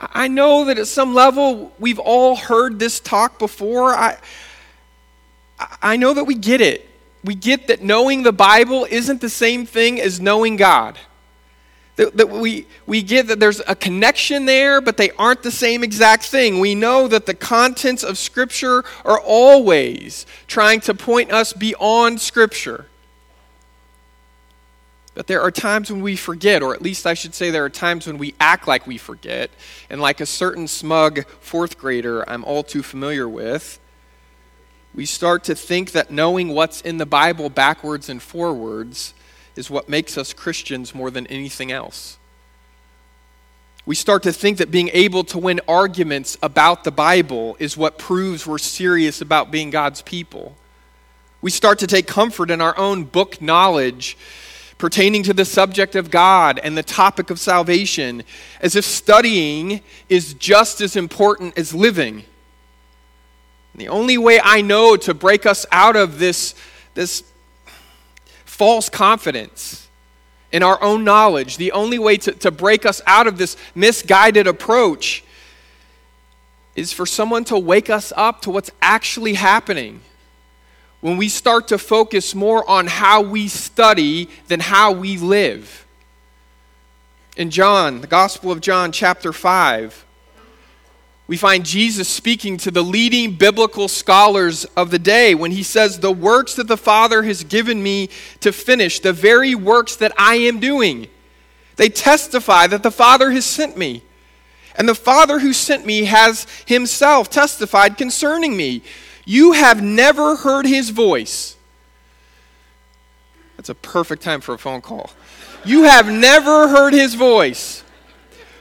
I 0.00 0.28
know 0.28 0.66
that 0.66 0.78
at 0.78 0.86
some 0.86 1.14
level 1.14 1.72
we've 1.78 1.98
all 1.98 2.36
heard 2.36 2.78
this 2.78 3.00
talk 3.00 3.38
before. 3.38 3.94
I, 3.94 4.18
I 5.80 5.96
know 5.96 6.14
that 6.14 6.24
we 6.24 6.34
get 6.34 6.60
it. 6.60 6.88
We 7.22 7.34
get 7.34 7.68
that 7.68 7.82
knowing 7.82 8.22
the 8.22 8.32
Bible 8.32 8.86
isn't 8.90 9.20
the 9.20 9.30
same 9.30 9.64
thing 9.64 10.00
as 10.00 10.20
knowing 10.20 10.56
God. 10.56 10.98
That, 11.96 12.16
that, 12.16 12.28
we, 12.28 12.66
we 12.86 13.02
get 13.02 13.28
that 13.28 13.38
there's 13.38 13.60
a 13.68 13.76
connection 13.76 14.46
there, 14.46 14.80
but 14.80 14.96
they 14.96 15.10
aren't 15.12 15.44
the 15.44 15.52
same 15.52 15.84
exact 15.84 16.24
thing. 16.24 16.58
We 16.58 16.74
know 16.74 17.06
that 17.06 17.26
the 17.26 17.34
contents 17.34 18.02
of 18.02 18.18
Scripture 18.18 18.84
are 19.04 19.20
always 19.20 20.26
trying 20.48 20.80
to 20.80 20.94
point 20.94 21.30
us 21.30 21.52
beyond 21.52 22.20
Scripture. 22.20 22.86
But 25.14 25.28
there 25.28 25.40
are 25.40 25.52
times 25.52 25.92
when 25.92 26.02
we 26.02 26.16
forget, 26.16 26.62
or 26.62 26.74
at 26.74 26.82
least 26.82 27.06
I 27.06 27.14
should 27.14 27.34
say, 27.34 27.50
there 27.50 27.64
are 27.64 27.70
times 27.70 28.08
when 28.08 28.18
we 28.18 28.34
act 28.40 28.66
like 28.66 28.88
we 28.88 28.98
forget. 28.98 29.50
And 29.88 30.00
like 30.00 30.20
a 30.20 30.26
certain 30.26 30.66
smug 30.66 31.24
fourth 31.40 31.78
grader 31.78 32.28
I'm 32.28 32.42
all 32.44 32.64
too 32.64 32.82
familiar 32.82 33.28
with, 33.28 33.78
we 34.92 35.06
start 35.06 35.44
to 35.44 35.54
think 35.54 35.92
that 35.92 36.10
knowing 36.10 36.48
what's 36.48 36.80
in 36.80 36.98
the 36.98 37.06
Bible 37.06 37.50
backwards 37.50 38.08
and 38.08 38.20
forwards 38.20 39.14
is 39.56 39.70
what 39.70 39.88
makes 39.88 40.18
us 40.18 40.32
Christians 40.32 40.94
more 40.94 41.10
than 41.10 41.26
anything 41.28 41.70
else. 41.70 42.18
We 43.86 43.94
start 43.94 44.22
to 44.22 44.32
think 44.32 44.58
that 44.58 44.70
being 44.70 44.88
able 44.94 45.24
to 45.24 45.38
win 45.38 45.60
arguments 45.68 46.38
about 46.42 46.84
the 46.84 46.90
Bible 46.90 47.56
is 47.58 47.76
what 47.76 47.98
proves 47.98 48.46
we're 48.46 48.58
serious 48.58 49.20
about 49.20 49.50
being 49.50 49.70
God's 49.70 50.00
people. 50.00 50.56
We 51.42 51.50
start 51.50 51.78
to 51.80 51.86
take 51.86 52.06
comfort 52.06 52.50
in 52.50 52.62
our 52.62 52.76
own 52.78 53.04
book 53.04 53.42
knowledge 53.42 54.16
pertaining 54.78 55.22
to 55.24 55.34
the 55.34 55.44
subject 55.44 55.94
of 55.94 56.10
God 56.10 56.58
and 56.58 56.76
the 56.76 56.82
topic 56.82 57.30
of 57.30 57.38
salvation, 57.38 58.22
as 58.60 58.74
if 58.74 58.84
studying 58.84 59.82
is 60.08 60.34
just 60.34 60.80
as 60.80 60.96
important 60.96 61.56
as 61.58 61.74
living. 61.74 62.24
the 63.74 63.88
only 63.88 64.16
way 64.16 64.40
I 64.42 64.60
know 64.62 64.96
to 64.96 65.12
break 65.14 65.46
us 65.46 65.66
out 65.72 65.96
of 65.96 66.18
this, 66.18 66.54
this 66.94 67.24
false 68.54 68.88
confidence 68.88 69.88
in 70.52 70.62
our 70.62 70.80
own 70.80 71.02
knowledge, 71.02 71.56
the 71.56 71.72
only 71.72 71.98
way 71.98 72.16
to, 72.16 72.30
to 72.30 72.52
break 72.52 72.86
us 72.86 73.02
out 73.04 73.26
of 73.26 73.36
this 73.36 73.56
misguided 73.74 74.46
approach 74.46 75.24
is 76.76 76.92
for 76.92 77.04
someone 77.04 77.42
to 77.42 77.58
wake 77.58 77.90
us 77.90 78.12
up 78.16 78.42
to 78.42 78.50
what's 78.52 78.70
actually 78.80 79.34
happening. 79.34 80.00
When 81.00 81.16
we 81.16 81.28
start 81.28 81.66
to 81.68 81.78
focus 81.78 82.32
more 82.32 82.68
on 82.70 82.86
how 82.86 83.22
we 83.22 83.48
study 83.48 84.28
than 84.46 84.60
how 84.60 84.92
we 84.92 85.16
live. 85.18 85.84
In 87.36 87.50
John, 87.50 88.02
the 88.02 88.06
Gospel 88.06 88.52
of 88.52 88.60
John, 88.60 88.92
chapter 88.92 89.32
5, 89.32 90.04
we 91.26 91.36
find 91.38 91.64
Jesus 91.64 92.06
speaking 92.06 92.58
to 92.58 92.70
the 92.70 92.82
leading 92.82 93.32
biblical 93.34 93.88
scholars 93.88 94.66
of 94.76 94.90
the 94.90 94.98
day 94.98 95.34
when 95.34 95.52
he 95.52 95.62
says, 95.62 95.98
The 95.98 96.12
works 96.12 96.54
that 96.54 96.68
the 96.68 96.76
Father 96.76 97.22
has 97.22 97.44
given 97.44 97.82
me 97.82 98.10
to 98.40 98.52
finish, 98.52 99.00
the 99.00 99.12
very 99.12 99.54
works 99.54 99.96
that 99.96 100.12
I 100.18 100.34
am 100.34 100.60
doing, 100.60 101.08
they 101.76 101.88
testify 101.88 102.66
that 102.66 102.82
the 102.82 102.90
Father 102.90 103.30
has 103.30 103.46
sent 103.46 103.76
me. 103.76 104.02
And 104.76 104.88
the 104.88 104.94
Father 104.94 105.38
who 105.38 105.52
sent 105.52 105.86
me 105.86 106.04
has 106.04 106.46
himself 106.66 107.30
testified 107.30 107.96
concerning 107.96 108.56
me. 108.56 108.82
You 109.24 109.52
have 109.52 109.82
never 109.82 110.36
heard 110.36 110.66
his 110.66 110.90
voice. 110.90 111.56
That's 113.56 113.70
a 113.70 113.74
perfect 113.74 114.22
time 114.22 114.42
for 114.42 114.54
a 114.54 114.58
phone 114.58 114.82
call. 114.82 115.10
You 115.64 115.84
have 115.84 116.10
never 116.10 116.68
heard 116.68 116.92
his 116.92 117.14
voice, 117.14 117.82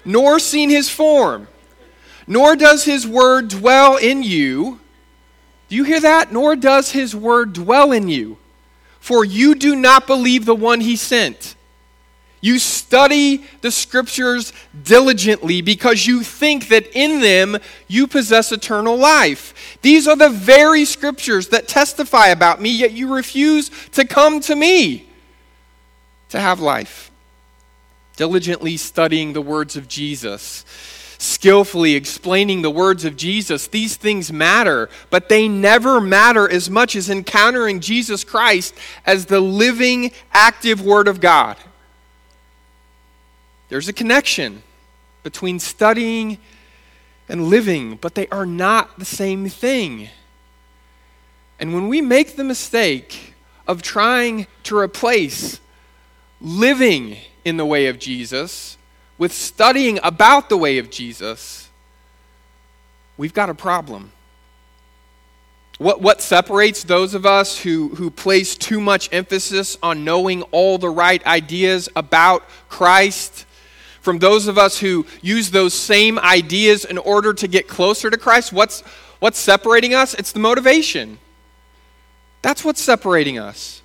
nor 0.05 0.39
seen 0.39 0.70
his 0.70 0.89
form 0.89 1.50
nor 2.27 2.55
does 2.55 2.85
his 2.85 3.07
word 3.07 3.49
dwell 3.49 3.97
in 3.97 4.23
you. 4.23 4.79
Do 5.69 5.75
you 5.75 5.83
hear 5.83 6.01
that? 6.01 6.31
Nor 6.31 6.55
does 6.55 6.91
his 6.91 7.15
word 7.15 7.53
dwell 7.53 7.91
in 7.91 8.07
you. 8.07 8.37
For 8.99 9.25
you 9.25 9.55
do 9.55 9.75
not 9.75 10.07
believe 10.07 10.45
the 10.45 10.55
one 10.55 10.81
he 10.81 10.95
sent. 10.95 11.55
You 12.43 12.59
study 12.59 13.45
the 13.61 13.71
scriptures 13.71 14.51
diligently 14.83 15.61
because 15.61 16.05
you 16.05 16.23
think 16.23 16.67
that 16.67 16.85
in 16.93 17.21
them 17.21 17.57
you 17.87 18.05
possess 18.05 18.51
eternal 18.51 18.97
life. 18.97 19.77
These 19.81 20.09
are 20.09 20.17
the 20.17 20.29
very 20.29 20.83
scriptures 20.83 21.47
that 21.49 21.69
testify 21.69 22.27
about 22.27 22.61
me, 22.61 22.69
yet 22.69 22.91
you 22.91 23.13
refuse 23.15 23.71
to 23.91 24.05
come 24.05 24.41
to 24.41 24.55
me 24.57 25.09
to 26.29 26.39
have 26.39 26.59
life. 26.59 27.11
Diligently 28.17 28.75
studying 28.75 29.31
the 29.31 29.41
words 29.41 29.77
of 29.77 29.87
Jesus 29.87 30.65
skillfully 31.23 31.95
explaining 31.95 32.61
the 32.61 32.69
words 32.69 33.05
of 33.05 33.15
Jesus, 33.15 33.67
these 33.67 33.95
things 33.95 34.31
matter, 34.31 34.89
but 35.09 35.29
they 35.29 35.47
never 35.47 36.01
matter 36.01 36.49
as 36.49 36.69
much 36.69 36.95
as 36.95 37.09
encountering 37.09 37.79
Jesus 37.79 38.23
Christ 38.23 38.75
as 39.05 39.25
the 39.25 39.39
living, 39.39 40.11
active 40.33 40.83
Word 40.83 41.07
of 41.07 41.21
God. 41.21 41.55
There's 43.69 43.87
a 43.87 43.93
connection 43.93 44.63
between 45.23 45.59
studying 45.59 46.39
and 47.29 47.47
living, 47.47 47.95
but 47.95 48.15
they 48.15 48.27
are 48.27 48.45
not 48.45 48.99
the 48.99 49.05
same 49.05 49.47
thing. 49.47 50.09
And 51.57 51.73
when 51.73 51.87
we 51.87 52.01
make 52.01 52.35
the 52.35 52.43
mistake 52.43 53.33
of 53.65 53.81
trying 53.81 54.45
to 54.63 54.77
replace 54.77 55.61
living 56.41 57.15
in 57.45 57.55
the 57.55 57.65
way 57.65 57.87
of 57.87 57.97
Jesus 57.97 58.77
with 59.17 59.32
studying 59.34 60.00
about 60.03 60.50
the 60.50 60.58
way 60.58 60.77
of 60.77 60.89
Jesus, 60.89 61.70
we've 63.17 63.34
got 63.34 63.50
a 63.50 63.53
problem. 63.53 64.12
What, 65.77 66.01
what 66.01 66.22
separates 66.22 66.84
those 66.84 67.13
of 67.13 67.25
us 67.25 67.60
who, 67.60 67.89
who 67.89 68.10
place 68.10 68.55
too 68.55 68.79
much 68.79 69.10
emphasis 69.12 69.77
on 69.84 70.03
knowing 70.03 70.43
all 70.43 70.77
the 70.77 70.89
right 70.89 71.25
ideas 71.25 71.89
about 71.96 72.43
Christ 72.70 73.46
from 74.01 74.20
those 74.20 74.48
of 74.48 74.58
us 74.58 74.79
who 74.79 75.05
use 75.22 75.51
those 75.51 75.74
same 75.74 76.20
ideas 76.20 76.86
in 76.86 76.98
order 76.98 77.34
to 77.34 77.48
get 77.48 77.67
closer 77.67 78.10
to 78.10 78.17
Christ? 78.17 78.51
What's, 78.51 78.82
what's 79.20 79.39
separating 79.39 79.93
us? 79.93 80.13
It's 80.13 80.32
the 80.32 80.39
motivation. 80.39 81.20
That's 82.41 82.65
what's 82.65 82.82
separating 82.82 83.39
us. 83.39 83.82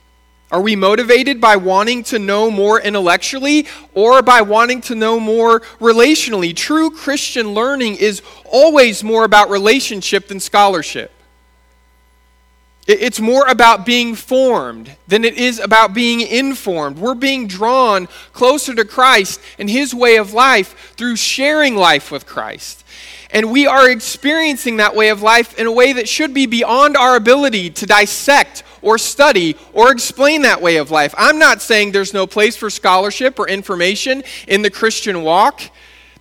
Are 0.50 0.62
we 0.62 0.76
motivated 0.76 1.40
by 1.40 1.57
wanting 1.57 2.02
to 2.05 2.19
know 2.19 2.50
more 2.50 2.81
intellectually 2.81 3.67
or 3.93 4.23
by 4.23 4.40
wanting 4.40 4.81
to 4.83 4.95
know 4.95 5.21
more 5.21 5.61
relationally? 5.78 6.57
True 6.57 6.90
Christian 6.90 7.52
learning 7.52 7.97
is 7.97 8.23
always 8.47 9.05
more 9.05 9.25
about 9.25 9.50
relationship 9.50 10.28
than 10.28 10.40
scholarship. 10.40 11.12
It's 12.87 13.21
more 13.21 13.47
about 13.47 13.85
being 13.85 14.14
formed 14.14 14.97
than 15.07 15.23
it 15.23 15.35
is 15.35 15.59
about 15.59 15.93
being 15.93 16.23
informed. 16.23 16.97
We're 16.97 17.14
being 17.14 17.47
drawn 17.47 18.09
closer 18.33 18.75
to 18.75 18.87
Christ 18.87 19.43
and 19.59 19.69
His 19.69 19.95
way 19.95 20.17
of 20.17 20.33
life 20.33 20.95
through 20.97 21.17
sharing 21.17 21.76
life 21.76 22.11
with 22.11 22.25
Christ. 22.25 22.87
And 23.31 23.52
we 23.52 23.67
are 23.67 23.90
experiencing 23.90 24.78
that 24.78 24.97
way 24.97 25.11
of 25.11 25.21
life 25.21 25.59
in 25.59 25.67
a 25.67 25.73
way 25.73 25.93
that 25.93 26.09
should 26.09 26.33
be 26.33 26.47
beyond 26.47 26.97
our 26.97 27.14
ability 27.14 27.69
to 27.69 27.85
dissect 27.85 28.62
or 28.83 28.99
study 28.99 29.57
or 29.73 29.91
explain 29.91 30.43
that 30.43 30.63
way 30.63 30.77
of 30.77 30.91
life. 30.91 31.15
I'm 31.17 31.39
not 31.39 31.63
saying 31.63 31.93
there's 31.93 32.15
no 32.15 32.27
place 32.27 32.57
for 32.57 32.71
scholarship 32.71 33.39
or 33.39 33.49
information 33.49 34.23
in 34.47 34.63
the 34.63 34.71
Christian 34.71 35.23
walk. 35.23 35.63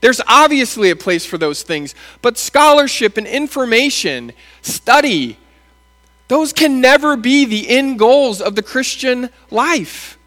There's 0.02 0.22
obviously 0.28 0.90
a 0.90 0.96
place 0.96 1.26
for 1.26 1.38
those 1.38 1.64
things. 1.64 1.96
But 2.22 2.38
scholarship 2.38 3.18
and 3.18 3.26
information, 3.26 4.34
study, 4.62 5.38
those 6.28 6.54
can 6.54 6.82
never 6.82 7.16
be 7.16 7.46
the 7.46 7.70
end 7.70 8.00
goals 8.00 8.42
of 8.42 8.56
the 8.56 8.64
Christian 8.64 9.30
life. 9.50 10.18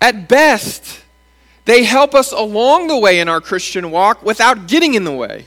At 0.00 0.28
best, 0.28 1.00
they 1.64 1.84
help 1.84 2.14
us 2.14 2.32
along 2.32 2.88
the 2.88 2.98
way 2.98 3.20
in 3.20 3.28
our 3.28 3.40
Christian 3.40 3.90
walk 3.90 4.22
without 4.22 4.66
getting 4.66 4.94
in 4.94 5.04
the 5.04 5.12
way. 5.12 5.46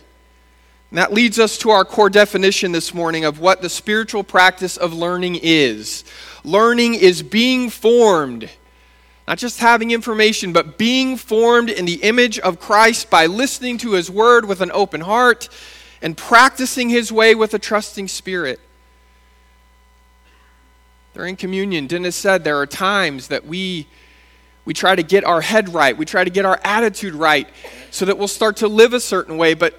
And 0.93 0.99
that 0.99 1.11
leads 1.11 1.39
us 1.39 1.57
to 1.57 1.71
our 1.71 1.83
core 1.83 2.11
definition 2.11 2.71
this 2.71 2.93
morning 2.93 3.25
of 3.25 3.39
what 3.39 3.63
the 3.63 3.69
spiritual 3.69 4.23
practice 4.23 4.77
of 4.77 4.93
learning 4.93 5.39
is. 5.41 6.05
Learning 6.43 6.93
is 6.93 7.23
being 7.23 7.71
formed, 7.71 8.47
not 9.27 9.39
just 9.39 9.57
having 9.57 9.89
information, 9.89 10.53
but 10.53 10.77
being 10.77 11.17
formed 11.17 11.71
in 11.71 11.85
the 11.85 11.95
image 12.03 12.37
of 12.37 12.59
Christ 12.59 13.09
by 13.09 13.25
listening 13.25 13.79
to 13.79 13.93
his 13.93 14.11
word 14.11 14.45
with 14.45 14.61
an 14.61 14.69
open 14.71 15.01
heart 15.01 15.49
and 15.99 16.15
practicing 16.15 16.89
his 16.89 17.11
way 17.11 17.33
with 17.33 17.55
a 17.55 17.59
trusting 17.59 18.07
spirit. 18.07 18.59
During 21.15 21.37
communion, 21.37 21.87
Dennis 21.87 22.15
said 22.15 22.43
there 22.43 22.59
are 22.59 22.67
times 22.67 23.29
that 23.29 23.47
we 23.47 23.87
we 24.65 24.73
try 24.73 24.95
to 24.95 25.03
get 25.03 25.23
our 25.25 25.41
head 25.41 25.73
right. 25.73 25.97
We 25.97 26.05
try 26.05 26.23
to 26.23 26.29
get 26.29 26.45
our 26.45 26.59
attitude 26.63 27.15
right 27.15 27.49
so 27.91 28.05
that 28.05 28.17
we'll 28.17 28.27
start 28.27 28.57
to 28.57 28.67
live 28.67 28.93
a 28.93 28.99
certain 28.99 29.37
way. 29.37 29.55
But, 29.55 29.77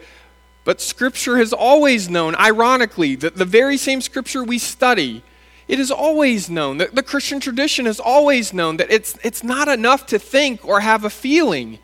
but 0.65 0.81
Scripture 0.81 1.37
has 1.39 1.53
always 1.53 2.09
known, 2.09 2.35
ironically, 2.37 3.15
that 3.17 3.37
the 3.37 3.45
very 3.45 3.77
same 3.77 4.01
Scripture 4.01 4.43
we 4.43 4.59
study, 4.59 5.23
it 5.69 5.79
is 5.79 5.91
always 5.91 6.51
known, 6.51 6.79
that 6.79 6.95
the 6.95 7.03
Christian 7.03 7.41
tradition 7.41 7.87
has 7.87 8.01
always 8.01 8.53
known 8.53 8.79
that 8.79 8.91
it's, 8.91 9.19
it's 9.23 9.45
not 9.45 9.69
enough 9.69 10.07
to 10.07 10.19
think 10.19 10.65
or 10.65 10.81
have 10.81 11.05
a 11.05 11.11
feeling. 11.11 11.79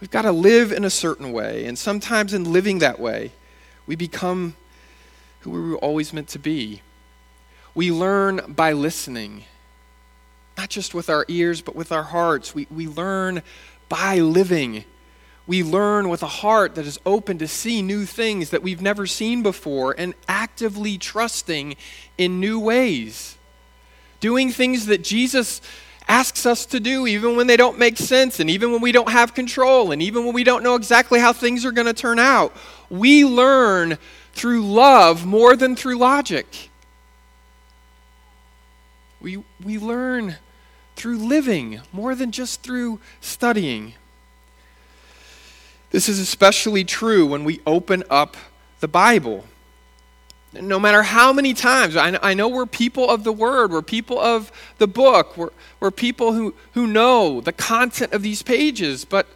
We've 0.00 0.10
got 0.10 0.22
to 0.22 0.32
live 0.32 0.72
in 0.72 0.84
a 0.84 0.90
certain 0.90 1.32
way. 1.32 1.64
And 1.66 1.78
sometimes 1.78 2.34
in 2.34 2.52
living 2.52 2.80
that 2.80 3.00
way, 3.00 3.32
we 3.86 3.96
become 3.96 4.56
who 5.40 5.50
we 5.50 5.60
were 5.70 5.76
always 5.76 6.12
meant 6.12 6.28
to 6.28 6.38
be. 6.38 6.82
We 7.74 7.90
learn 7.92 8.40
by 8.48 8.72
listening 8.72 9.44
not 10.58 10.68
just 10.68 10.92
with 10.92 11.08
our 11.08 11.24
ears, 11.28 11.62
but 11.62 11.76
with 11.76 11.92
our 11.92 12.02
hearts. 12.02 12.52
We, 12.52 12.66
we 12.68 12.88
learn 12.88 13.42
by 13.88 14.18
living. 14.18 14.84
We 15.48 15.62
learn 15.62 16.10
with 16.10 16.22
a 16.22 16.26
heart 16.26 16.74
that 16.74 16.86
is 16.86 17.00
open 17.06 17.38
to 17.38 17.48
see 17.48 17.80
new 17.80 18.04
things 18.04 18.50
that 18.50 18.62
we've 18.62 18.82
never 18.82 19.06
seen 19.06 19.42
before 19.42 19.94
and 19.96 20.12
actively 20.28 20.98
trusting 20.98 21.74
in 22.18 22.38
new 22.38 22.60
ways. 22.60 23.38
Doing 24.20 24.50
things 24.50 24.84
that 24.86 25.02
Jesus 25.02 25.62
asks 26.06 26.44
us 26.44 26.66
to 26.66 26.80
do, 26.80 27.06
even 27.06 27.34
when 27.34 27.46
they 27.46 27.56
don't 27.56 27.78
make 27.78 27.96
sense, 27.96 28.40
and 28.40 28.50
even 28.50 28.72
when 28.72 28.82
we 28.82 28.92
don't 28.92 29.10
have 29.10 29.32
control, 29.32 29.90
and 29.90 30.02
even 30.02 30.26
when 30.26 30.34
we 30.34 30.44
don't 30.44 30.62
know 30.62 30.74
exactly 30.74 31.18
how 31.18 31.32
things 31.32 31.64
are 31.64 31.72
going 31.72 31.86
to 31.86 31.94
turn 31.94 32.18
out. 32.18 32.54
We 32.90 33.24
learn 33.24 33.96
through 34.34 34.70
love 34.70 35.24
more 35.24 35.56
than 35.56 35.76
through 35.76 35.96
logic. 35.96 36.68
We, 39.18 39.42
we 39.64 39.78
learn 39.78 40.36
through 40.94 41.18
living 41.18 41.80
more 41.90 42.14
than 42.14 42.32
just 42.32 42.62
through 42.62 43.00
studying. 43.22 43.94
This 45.98 46.08
is 46.08 46.20
especially 46.20 46.84
true 46.84 47.26
when 47.26 47.42
we 47.42 47.60
open 47.66 48.04
up 48.08 48.36
the 48.78 48.86
Bible. 48.86 49.44
No 50.52 50.78
matter 50.78 51.02
how 51.02 51.32
many 51.32 51.54
times, 51.54 51.96
I, 51.96 52.34
know 52.34 52.46
we're 52.46 52.66
people 52.66 53.10
of 53.10 53.24
the 53.24 53.32
Word, 53.32 53.72
we're 53.72 53.82
people 53.82 54.16
of 54.16 54.52
the 54.78 54.86
book, 54.86 55.36
we're, 55.36 55.50
we're 55.80 55.90
people 55.90 56.34
who, 56.34 56.54
who 56.74 56.86
know 56.86 57.40
the 57.40 57.50
content 57.50 58.12
of 58.12 58.22
these 58.22 58.42
pages, 58.44 59.04
but 59.04 59.26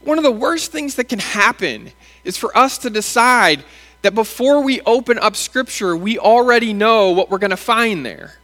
one 0.00 0.16
of 0.16 0.24
the 0.24 0.32
worst 0.32 0.72
things 0.72 0.94
that 0.94 1.10
can 1.10 1.18
happen 1.18 1.92
is 2.24 2.38
for 2.38 2.56
us 2.56 2.78
to 2.78 2.88
decide 2.88 3.62
that 4.00 4.14
before 4.14 4.62
we 4.62 4.80
open 4.86 5.18
up 5.18 5.36
Scripture, 5.36 5.94
we 5.94 6.18
already 6.18 6.72
know 6.72 7.10
what 7.10 7.30
we're 7.30 7.36
going 7.36 7.50
to 7.50 7.56
find 7.58 8.06
there. 8.06 8.38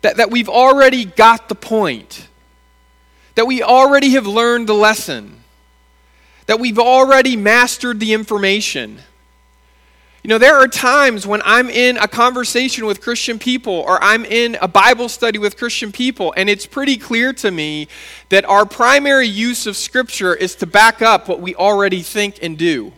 that, 0.00 0.16
that 0.16 0.28
we've 0.28 0.48
already 0.48 1.04
got 1.04 1.48
the 1.48 1.54
point, 1.54 2.26
that 3.36 3.46
we 3.46 3.62
already 3.62 4.10
have 4.14 4.26
learned 4.26 4.68
the 4.68 4.74
lesson, 4.74 5.38
that 6.46 6.58
we've 6.60 6.78
already 6.78 7.36
mastered 7.36 8.00
the 8.00 8.12
information. 8.12 8.98
You 10.22 10.28
know, 10.28 10.38
there 10.38 10.56
are 10.56 10.68
times 10.68 11.26
when 11.26 11.42
I'm 11.44 11.68
in 11.68 11.96
a 11.96 12.06
conversation 12.06 12.86
with 12.86 13.00
Christian 13.00 13.40
people 13.40 13.72
or 13.72 14.02
I'm 14.02 14.24
in 14.24 14.56
a 14.60 14.68
Bible 14.68 15.08
study 15.08 15.38
with 15.38 15.56
Christian 15.56 15.90
people, 15.90 16.32
and 16.36 16.48
it's 16.48 16.64
pretty 16.64 16.96
clear 16.96 17.32
to 17.34 17.50
me 17.50 17.88
that 18.28 18.44
our 18.44 18.64
primary 18.64 19.26
use 19.26 19.66
of 19.66 19.76
Scripture 19.76 20.32
is 20.32 20.54
to 20.56 20.66
back 20.66 21.02
up 21.02 21.26
what 21.28 21.40
we 21.40 21.56
already 21.56 22.02
think 22.02 22.38
and 22.40 22.56
do, 22.56 22.92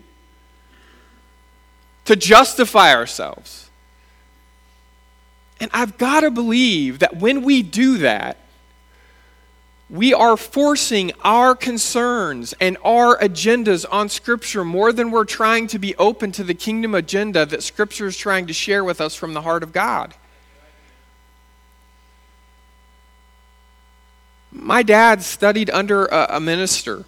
to 2.04 2.14
justify 2.14 2.94
ourselves. 2.94 3.70
And 5.60 5.70
I've 5.72 5.96
got 5.96 6.20
to 6.20 6.30
believe 6.30 6.98
that 6.98 7.16
when 7.16 7.42
we 7.42 7.62
do 7.62 7.98
that, 7.98 8.36
we 9.90 10.14
are 10.14 10.36
forcing 10.36 11.12
our 11.22 11.54
concerns 11.54 12.54
and 12.60 12.78
our 12.84 13.18
agendas 13.18 13.84
on 13.90 14.08
Scripture 14.08 14.64
more 14.64 14.92
than 14.92 15.10
we're 15.10 15.24
trying 15.24 15.66
to 15.68 15.78
be 15.78 15.94
open 15.96 16.32
to 16.32 16.44
the 16.44 16.54
kingdom 16.54 16.94
agenda 16.94 17.44
that 17.44 17.62
Scripture 17.62 18.06
is 18.06 18.16
trying 18.16 18.46
to 18.46 18.52
share 18.52 18.82
with 18.82 19.00
us 19.00 19.14
from 19.14 19.34
the 19.34 19.42
heart 19.42 19.62
of 19.62 19.72
God. 19.72 20.14
My 24.50 24.82
dad 24.82 25.22
studied 25.22 25.68
under 25.70 26.06
a, 26.06 26.36
a 26.36 26.40
minister 26.40 27.04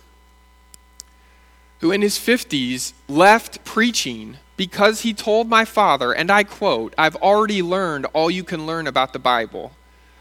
who, 1.81 1.93
in 1.93 2.03
his 2.03 2.19
50s, 2.19 2.93
left 3.09 3.65
preaching 3.65 4.37
because 4.57 5.01
he 5.01 5.15
told 5.15 5.49
my 5.49 5.65
father, 5.65 6.13
and 6.13 6.31
I 6.31 6.45
quote, 6.45 6.95
I've 6.99 7.17
already 7.17 7.63
learned 7.63 8.07
all 8.13 8.31
you 8.31 8.45
can 8.45 8.67
learn 8.67 8.87
about 8.87 9.13
the 9.13 9.19
Bible. 9.19 9.73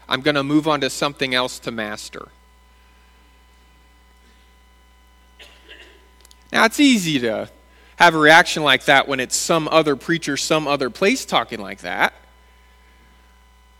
I'm 0.08 0.20
going 0.20 0.34
to 0.36 0.42
move 0.42 0.68
on 0.68 0.80
to 0.80 0.90
something 0.90 1.34
else 1.34 1.58
to 1.60 1.70
master. 1.70 2.28
Now, 6.52 6.64
it's 6.64 6.80
easy 6.80 7.18
to 7.20 7.50
have 7.96 8.14
a 8.14 8.18
reaction 8.18 8.62
like 8.62 8.84
that 8.84 9.08
when 9.08 9.20
it's 9.20 9.36
some 9.36 9.68
other 9.68 9.96
preacher, 9.96 10.36
some 10.36 10.66
other 10.68 10.90
place 10.90 11.24
talking 11.24 11.60
like 11.60 11.80
that. 11.80 12.12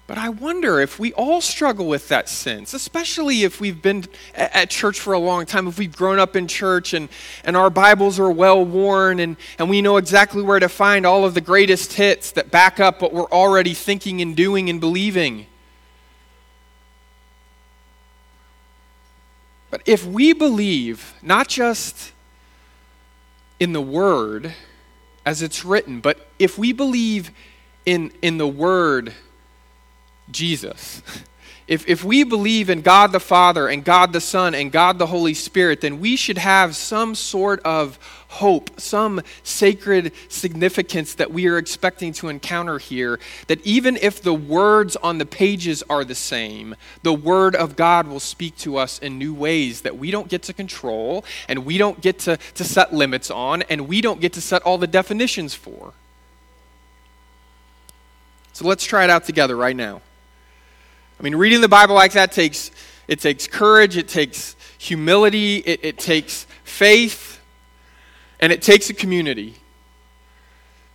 But 0.07 0.19
I 0.19 0.29
wonder 0.29 0.79
if 0.81 1.01
we 1.01 1.13
all 1.15 1.41
struggle 1.41 1.89
with 1.89 2.09
that 2.09 2.29
sense, 2.29 2.75
especially 2.75 3.43
if 3.43 3.61
we've 3.61 3.83
been 3.83 4.05
at 4.35 4.71
church 4.71 5.01
for 5.01 5.13
a 5.13 5.19
long 5.19 5.47
time, 5.47 5.67
if 5.67 5.79
we've 5.79 5.95
grown 5.95 6.21
up 6.21 6.37
in 6.37 6.47
church 6.47 6.95
and, 6.95 7.09
and 7.45 7.57
our 7.57 7.71
Bibles 7.71 8.21
are 8.21 8.31
well 8.31 8.65
worn 8.65 9.19
and, 9.19 9.37
and 9.59 9.69
we 9.69 9.83
know 9.83 9.97
exactly 9.97 10.43
where 10.43 10.61
to 10.61 10.69
find 10.69 11.05
all 11.05 11.25
of 11.25 11.35
the 11.35 11.41
greatest 11.41 11.95
hits 11.95 12.31
that 12.33 12.53
back 12.53 12.79
up 12.79 13.03
what 13.03 13.13
we're 13.13 13.31
already 13.31 13.75
thinking 13.75 14.21
and 14.21 14.37
doing 14.37 14.71
and 14.71 14.81
believing. 14.81 15.47
But 19.71 19.83
if 19.87 20.07
we 20.07 20.33
believe 20.33 21.15
not 21.21 21.49
just 21.49 22.13
in 23.59 23.73
the 23.73 23.81
Word 23.81 24.55
as 25.25 25.43
it's 25.43 25.65
written, 25.65 26.01
but 26.01 26.29
if 26.39 26.57
we 26.57 26.73
believe 26.73 27.31
in, 27.85 28.13
in 28.23 28.39
the 28.39 28.47
Word, 28.47 29.13
Jesus, 30.31 31.03
if, 31.69 31.89
if 31.89 32.05
we 32.05 32.23
believe 32.23 32.71
in 32.71 32.81
God 32.81 33.11
the 33.11 33.19
Father 33.19 33.67
and 33.67 33.85
God 33.85 34.13
the 34.13 34.21
Son 34.21 34.55
and 34.55 34.71
God 34.71 34.99
the 34.99 35.07
Holy 35.07 35.35
Spirit, 35.35 35.81
then 35.81 35.99
we 35.99 36.15
should 36.15 36.39
have 36.39 36.77
some 36.77 37.17
sort 37.17 37.61
of 37.65 37.99
hope, 38.29 38.79
some 38.79 39.21
sacred 39.43 40.13
significance 40.29 41.15
that 41.15 41.33
we 41.33 41.49
are 41.49 41.59
expecting 41.59 42.13
to 42.13 42.29
encounter 42.29 42.79
here. 42.79 43.19
That 43.49 43.65
even 43.67 43.97
if 43.97 44.23
the 44.23 44.33
words 44.33 44.95
on 44.95 45.19
the 45.19 45.27
pages 45.27 45.83
are 45.91 46.05
the 46.05 46.15
same, 46.15 46.77
the 47.03 47.13
Word 47.13 47.57
of 47.57 47.75
God 47.75 48.07
will 48.07 48.21
speak 48.21 48.57
to 48.59 48.77
us 48.77 49.01
in 49.01 49.19
new 49.19 49.35
ways 49.35 49.81
that 49.81 49.99
we 49.99 50.13
don't 50.13 50.29
get 50.29 50.45
to 50.45 50.53
control 50.53 51.25
and 51.49 51.65
we 51.65 51.79
don't 51.79 52.01
get 52.01 52.21
to, 52.21 52.37
to 52.37 52.63
set 52.63 52.95
limits 52.95 53.29
on 53.29 53.63
and 53.63 53.89
we 53.89 54.01
don't 54.01 54.21
get 54.21 54.35
to 54.35 54.41
set 54.41 54.63
all 54.63 54.79
the 54.79 54.87
definitions 54.87 55.55
for. 55.55 55.93
So 58.53 58.69
let's 58.69 58.85
try 58.85 59.03
it 59.03 59.11
out 59.11 59.25
together 59.25 59.57
right 59.57 59.77
now. 59.77 60.01
I 61.19 61.23
mean, 61.23 61.35
reading 61.35 61.61
the 61.61 61.69
Bible 61.69 61.95
like 61.95 62.13
that 62.13 62.33
takes 62.33 62.71
it 63.09 63.21
takes 63.21 63.47
courage, 63.47 63.97
it 63.97 64.09
takes 64.09 64.57
humility, 64.79 65.59
it, 65.59 65.81
it 65.85 65.99
takes 65.99 66.47
faith, 66.65 67.41
and 68.41 68.53
it 68.53 68.63
takes 68.63 68.91
a 68.91 68.95
community. 68.95 69.55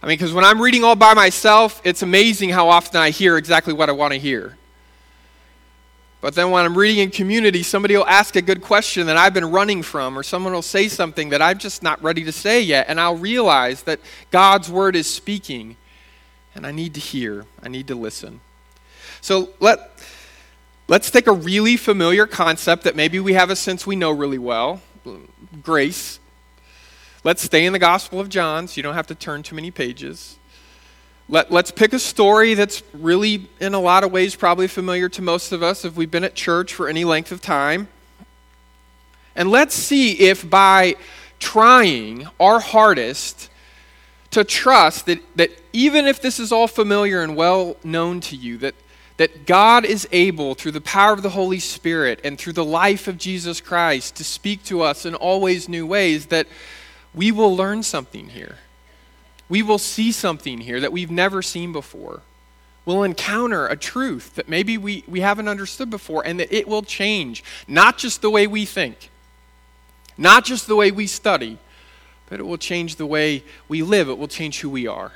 I 0.04 0.08
mean, 0.08 0.18
because 0.18 0.34
when 0.34 0.44
I'm 0.44 0.62
reading 0.62 0.84
all 0.84 0.96
by 0.96 1.14
myself, 1.14 1.82
it's 1.84 2.02
amazing 2.02 2.50
how 2.50 2.70
often 2.70 3.00
I 3.00 3.12
hear 3.12 3.38
exactly 3.38 3.72
what 3.74 3.88
I 3.88 3.94
want 3.94 4.14
to 4.14 4.20
hear. 4.20 4.58
But 6.22 6.36
then 6.36 6.52
when 6.52 6.66
I'm 6.66 6.78
reading 6.78 7.00
in 7.00 7.12
community, 7.12 7.64
somebody 7.64 7.98
will 7.98 8.06
ask 8.06 8.36
a 8.36 8.42
good 8.42 8.62
question 8.62 9.08
that 9.08 9.18
I've 9.18 9.34
been 9.34 9.50
running 9.50 9.82
from, 9.82 10.18
or 10.18 10.24
someone 10.24 10.54
will 10.54 10.62
say 10.62 10.88
something 10.88 11.30
that 11.30 11.42
I'm 11.42 11.58
just 11.58 11.82
not 11.82 12.02
ready 12.04 12.24
to 12.24 12.32
say 12.32 12.62
yet, 12.62 12.88
and 12.90 13.00
I'll 13.00 13.16
realize 13.16 13.84
that 13.84 14.00
God's 14.30 14.70
word 14.70 14.96
is 14.96 15.08
speaking, 15.08 15.78
and 16.54 16.66
I 16.66 16.72
need 16.72 16.94
to 16.96 17.00
hear, 17.00 17.46
I 17.64 17.70
need 17.70 17.88
to 17.88 17.96
listen. 17.96 18.42
So 19.22 19.50
let, 19.60 19.91
let's 20.92 21.10
take 21.10 21.26
a 21.26 21.32
really 21.32 21.78
familiar 21.78 22.28
concept 22.28 22.84
that 22.84 22.98
maybe 22.98 23.18
we 23.18 23.32
have 23.32 23.50
a 23.50 23.56
sense 23.56 23.88
we 23.88 23.96
know 23.96 24.12
really 24.12 24.38
well 24.38 24.82
grace. 25.64 26.20
Let's 27.24 27.42
stay 27.42 27.66
in 27.66 27.72
the 27.72 27.80
Gospel 27.80 28.20
of 28.20 28.28
John, 28.28 28.68
so 28.68 28.76
you 28.76 28.84
don't 28.84 28.94
have 28.94 29.08
to 29.08 29.16
turn 29.16 29.42
too 29.42 29.56
many 29.56 29.72
pages. 29.72 30.38
Let, 31.30 31.50
let's 31.50 31.72
pick 31.72 31.94
a 31.94 32.00
story 32.00 32.56
that's 32.56 32.84
really, 32.94 33.48
in 33.62 33.74
a 33.74 33.80
lot 33.80 34.04
of 34.04 34.12
ways, 34.12 34.36
probably 34.36 34.68
familiar 34.68 35.08
to 35.10 35.22
most 35.22 35.54
of 35.54 35.64
us 35.64 35.86
if 35.86 35.96
we've 35.96 36.12
been 36.12 36.26
at 36.26 36.36
church 36.36 36.74
for 36.74 36.90
any 36.90 37.06
length 37.06 37.32
of 37.32 37.42
time. 37.42 37.88
And 39.34 39.50
let's 39.50 39.74
see 39.74 40.12
if 40.20 40.48
by 40.48 40.96
trying 41.40 42.28
our 42.38 42.60
hardest 42.60 43.50
to 44.32 44.44
trust 44.44 45.06
that, 45.06 45.20
that 45.38 45.52
even 45.72 46.06
if 46.06 46.22
this 46.22 46.38
is 46.38 46.52
all 46.52 46.68
familiar 46.68 47.22
and 47.22 47.38
well 47.38 47.78
known 47.82 48.20
to 48.22 48.36
you, 48.36 48.58
that, 48.58 48.76
that 49.22 49.46
God 49.46 49.86
is 49.86 50.08
able, 50.12 50.56
through 50.56 50.72
the 50.72 50.82
power 50.82 51.14
of 51.14 51.22
the 51.22 51.30
Holy 51.30 51.60
Spirit 51.60 52.20
and 52.24 52.40
through 52.40 52.54
the 52.54 52.66
life 52.66 53.08
of 53.08 53.20
Jesus 53.20 53.62
Christ, 53.62 54.16
to 54.16 54.24
speak 54.24 54.64
to 54.64 54.82
us 54.82 55.06
in 55.06 55.14
always 55.14 55.70
new 55.70 55.86
ways, 55.86 56.26
that 56.26 56.48
we 57.14 57.32
will 57.32 57.56
learn 57.56 57.84
something 57.84 58.30
here. 58.30 58.58
We 59.48 59.62
will 59.62 59.78
see 59.78 60.12
something 60.12 60.58
here 60.62 60.80
that 60.80 60.92
we've 60.92 61.12
never 61.12 61.44
seen 61.44 61.72
before. 61.72 62.22
We'll 62.84 63.04
encounter 63.04 63.68
a 63.68 63.78
truth 63.78 64.34
that 64.34 64.50
maybe 64.50 64.80
we, 64.80 65.04
we 65.08 65.20
haven't 65.20 65.48
understood 65.48 65.92
before, 65.92 66.26
and 66.26 66.40
that 66.40 66.52
it 66.52 66.68
will 66.68 66.82
change 66.82 67.44
not 67.68 68.00
just 68.00 68.24
the 68.24 68.32
way 68.32 68.48
we 68.48 68.66
think, 68.66 69.12
not 70.18 70.46
just 70.46 70.66
the 70.66 70.76
way 70.76 70.90
we 70.90 71.06
study, 71.06 71.60
but 72.28 72.40
it 72.40 72.44
will 72.48 72.58
change 72.58 72.96
the 72.96 73.06
way 73.06 73.44
we 73.68 73.84
live. 73.84 74.10
It 74.10 74.18
will 74.18 74.28
change 74.28 74.62
who 74.62 74.70
we 74.72 74.88
are. 74.88 75.12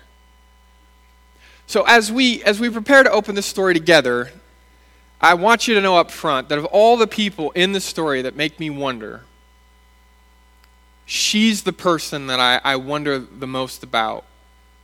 So 1.67 1.84
as 1.88 2.12
we 2.12 2.43
as 2.43 2.60
we 2.60 2.69
prepare 2.69 3.04
to 3.04 3.12
open 3.12 3.36
this 3.36 3.45
story 3.45 3.73
together, 3.73 4.32
I 5.19 5.34
want 5.34 5.67
you 5.67 5.75
to 5.75 5.82
know 5.82 5.97
up 5.97 6.12
front 6.12 6.49
that 6.49 6.58
of 6.58 6.65
all 6.65 6.97
the 6.97 7.08
people 7.08 7.51
in 7.51 7.71
the 7.71 7.82
story 7.82 8.21
that 8.21 8.36
make 8.36 8.60
me 8.60 8.69
wonder, 8.69 9.23
she's 11.06 11.63
the 11.63 11.73
person 11.73 12.28
that 12.28 12.39
I, 12.39 12.62
I 12.63 12.75
wonder 12.75 13.17
the 13.19 13.47
most 13.47 13.84
about 13.84 14.25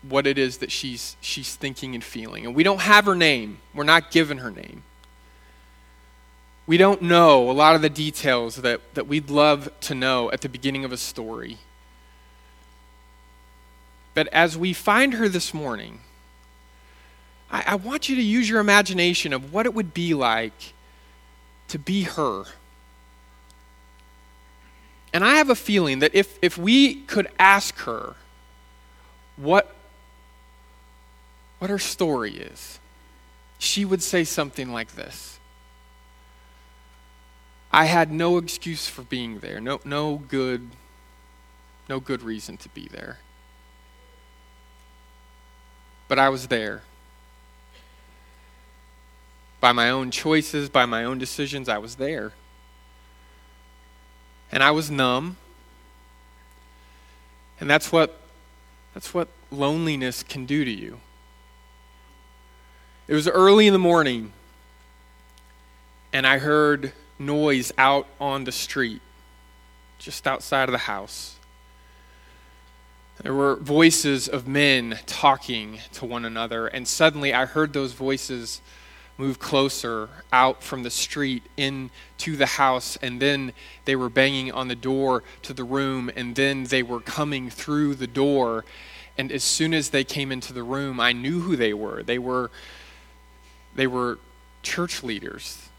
what 0.01 0.25
it 0.25 0.37
is 0.37 0.57
that 0.57 0.71
she's 0.71 1.15
she's 1.21 1.55
thinking 1.55 1.93
and 1.93 2.03
feeling. 2.03 2.45
And 2.45 2.55
we 2.55 2.63
don't 2.63 2.81
have 2.81 3.05
her 3.05 3.15
name. 3.15 3.59
We're 3.73 3.83
not 3.83 4.11
given 4.11 4.39
her 4.39 4.51
name. 4.51 4.83
We 6.67 6.77
don't 6.77 7.01
know 7.01 7.49
a 7.49 7.53
lot 7.53 7.75
of 7.75 7.81
the 7.81 7.89
details 7.89 8.57
that, 8.57 8.79
that 8.93 9.07
we'd 9.07 9.29
love 9.29 9.69
to 9.81 9.95
know 9.95 10.31
at 10.31 10.41
the 10.41 10.49
beginning 10.49 10.85
of 10.85 10.91
a 10.91 10.97
story. 10.97 11.57
But 14.13 14.27
as 14.27 14.57
we 14.57 14.73
find 14.73 15.15
her 15.15 15.27
this 15.27 15.53
morning, 15.53 15.99
I, 17.51 17.63
I 17.67 17.75
want 17.75 18.09
you 18.09 18.15
to 18.15 18.21
use 18.21 18.49
your 18.49 18.59
imagination 18.59 19.33
of 19.33 19.53
what 19.53 19.65
it 19.65 19.73
would 19.73 19.93
be 19.93 20.13
like 20.13 20.73
to 21.67 21.77
be 21.77 22.03
her. 22.03 22.45
And 25.13 25.25
I 25.25 25.35
have 25.35 25.49
a 25.49 25.55
feeling 25.55 25.99
that 25.99 26.15
if, 26.15 26.39
if 26.41 26.57
we 26.57 26.95
could 26.95 27.27
ask 27.37 27.77
her 27.79 28.15
what, 29.35 29.75
what 31.59 31.69
her 31.69 31.79
story 31.79 32.37
is, 32.37 32.79
she 33.59 33.83
would 33.83 34.01
say 34.01 34.23
something 34.23 34.71
like 34.71 34.95
this 34.95 35.37
I 37.73 37.85
had 37.85 38.11
no 38.11 38.37
excuse 38.37 38.87
for 38.87 39.03
being 39.03 39.39
there, 39.39 39.61
no, 39.61 39.79
no, 39.85 40.17
good, 40.27 40.69
no 41.87 41.99
good 42.01 42.21
reason 42.21 42.57
to 42.57 42.69
be 42.69 42.89
there. 42.91 43.19
But 46.09 46.19
I 46.19 46.27
was 46.27 46.47
there 46.47 46.83
by 49.61 49.71
my 49.71 49.89
own 49.89 50.11
choices, 50.11 50.67
by 50.67 50.85
my 50.85 51.05
own 51.05 51.19
decisions, 51.19 51.69
I 51.69 51.77
was 51.77 51.95
there. 51.95 52.33
And 54.51 54.61
I 54.61 54.71
was 54.71 54.91
numb. 54.91 55.37
And 57.61 57.69
that's 57.69 57.91
what 57.91 58.19
that's 58.93 59.13
what 59.13 59.29
loneliness 59.51 60.23
can 60.23 60.45
do 60.45 60.65
to 60.65 60.71
you. 60.71 60.99
It 63.07 63.13
was 63.13 63.27
early 63.27 63.67
in 63.67 63.73
the 63.73 63.79
morning. 63.79 64.33
and 66.13 66.27
I 66.27 66.39
heard 66.39 66.91
noise 67.19 67.71
out 67.77 68.07
on 68.19 68.43
the 68.43 68.51
street, 68.51 69.01
just 69.99 70.27
outside 70.27 70.67
of 70.67 70.73
the 70.73 70.79
house. 70.79 71.37
There 73.21 73.33
were 73.33 73.55
voices 73.55 74.27
of 74.27 74.47
men 74.47 74.99
talking 75.05 75.79
to 75.93 76.05
one 76.05 76.25
another, 76.25 76.67
and 76.67 76.87
suddenly 76.87 77.33
I 77.33 77.45
heard 77.45 77.73
those 77.73 77.93
voices 77.93 78.61
move 79.21 79.37
closer 79.37 80.09
out 80.33 80.63
from 80.63 80.81
the 80.81 80.89
street 80.89 81.43
into 81.55 82.35
the 82.35 82.47
house, 82.47 82.97
and 83.03 83.21
then 83.21 83.53
they 83.85 83.95
were 83.95 84.09
banging 84.09 84.51
on 84.51 84.67
the 84.67 84.75
door 84.75 85.21
to 85.43 85.53
the 85.53 85.63
room, 85.63 86.09
and 86.15 86.35
then 86.35 86.63
they 86.63 86.81
were 86.81 86.99
coming 86.99 87.47
through 87.47 87.93
the 87.93 88.07
door. 88.07 88.65
And 89.19 89.31
as 89.31 89.43
soon 89.43 89.75
as 89.75 89.91
they 89.91 90.03
came 90.03 90.31
into 90.31 90.53
the 90.53 90.63
room, 90.63 90.99
I 90.99 91.11
knew 91.13 91.41
who 91.41 91.55
they 91.55 91.71
were. 91.71 92.01
They 92.01 92.17
were, 92.17 92.49
they 93.75 93.85
were 93.85 94.17
church 94.63 95.03
leaders, 95.03 95.69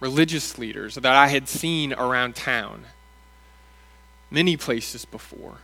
religious 0.00 0.58
leaders 0.58 0.96
that 0.96 1.14
I 1.14 1.28
had 1.28 1.48
seen 1.48 1.92
around 1.92 2.34
town 2.34 2.86
many 4.32 4.56
places 4.56 5.04
before. 5.04 5.58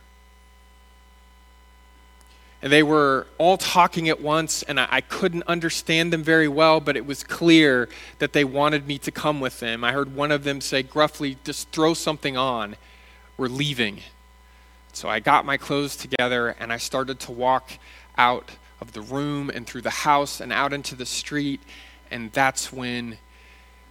And 2.61 2.71
they 2.71 2.83
were 2.83 3.27
all 3.37 3.57
talking 3.57 4.07
at 4.09 4.21
once, 4.21 4.61
and 4.63 4.79
I, 4.79 4.87
I, 4.89 5.01
couldn't 5.01 5.43
understand 5.47 6.13
them 6.13 6.23
very 6.23 6.47
well, 6.47 6.79
but 6.79 6.95
it 6.95 7.07
was 7.07 7.23
clear 7.23 7.89
that 8.19 8.33
they 8.33 8.43
wanted 8.43 8.85
me 8.85 8.99
to 8.99 9.11
come 9.11 9.39
with 9.39 9.59
them. 9.59 9.83
I 9.83 9.93
heard 9.93 10.15
one 10.15 10.31
of 10.31 10.43
them 10.43 10.61
say 10.61 10.83
gruffly, 10.83 11.37
Just 11.43 11.69
throw 11.71 11.95
something 11.95 12.37
on. 12.37 12.75
We're 13.35 13.47
leaving. 13.47 14.01
So 14.93 15.09
I 15.09 15.19
got 15.19 15.43
my 15.43 15.57
clothes 15.57 15.95
together, 15.95 16.49
and 16.59 16.71
I 16.71 16.77
started 16.77 17.19
to 17.21 17.31
walk 17.31 17.71
out 18.17 18.51
of 18.79 18.93
the 18.93 19.01
room 19.01 19.49
and 19.49 19.65
through 19.65 19.81
the 19.81 19.89
house 19.89 20.39
and 20.39 20.53
out 20.53 20.73
into 20.73 20.95
the 20.95 21.05
street. 21.05 21.61
And 22.11 22.31
that's 22.31 22.71
when 22.71 23.17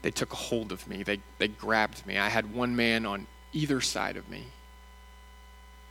they 0.02 0.10
took 0.10 0.32
a 0.32 0.36
hold 0.36 0.72
of 0.72 0.86
me. 0.86 1.02
They, 1.02 1.20
they 1.38 1.48
grabbed 1.48 2.06
me. 2.06 2.18
I 2.18 2.28
had 2.28 2.54
one 2.54 2.76
man 2.76 3.06
on 3.06 3.26
either 3.52 3.80
side 3.80 4.16
of 4.16 4.28
me. 4.28 4.44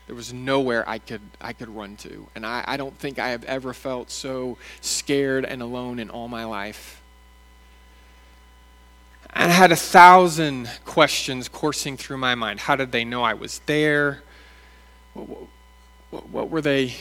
There 0.09 0.15
was 0.15 0.33
nowhere 0.33 0.89
I 0.89 0.97
could, 0.97 1.21
I 1.39 1.53
could 1.53 1.69
run 1.69 1.95
to. 1.97 2.27
And 2.33 2.43
I, 2.43 2.63
I 2.65 2.77
don't 2.77 2.97
think 2.97 3.19
I 3.19 3.29
have 3.29 3.43
ever 3.43 3.75
felt 3.75 4.09
so 4.09 4.57
scared 4.81 5.45
and 5.45 5.61
alone 5.61 5.99
in 5.99 6.09
all 6.09 6.27
my 6.27 6.45
life. 6.45 7.03
And 9.29 9.51
I 9.51 9.53
had 9.53 9.71
a 9.71 9.75
thousand 9.75 10.67
questions 10.83 11.47
coursing 11.47 11.95
through 11.95 12.17
my 12.17 12.33
mind. 12.33 12.61
How 12.61 12.75
did 12.75 12.91
they 12.91 13.05
know 13.05 13.21
I 13.21 13.35
was 13.35 13.61
there? 13.67 14.23
What, 15.13 15.27
what, 16.09 16.29
what, 16.29 16.49
were 16.49 16.61
they? 16.61 16.95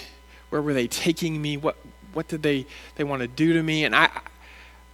Where 0.50 0.60
were 0.60 0.74
they 0.74 0.86
taking 0.86 1.40
me? 1.40 1.56
What 1.56 1.78
what 2.12 2.28
did 2.28 2.42
they 2.42 2.66
they 2.96 3.04
want 3.04 3.22
to 3.22 3.26
do 3.26 3.54
to 3.54 3.62
me? 3.62 3.84
And 3.84 3.96
I 3.96 4.10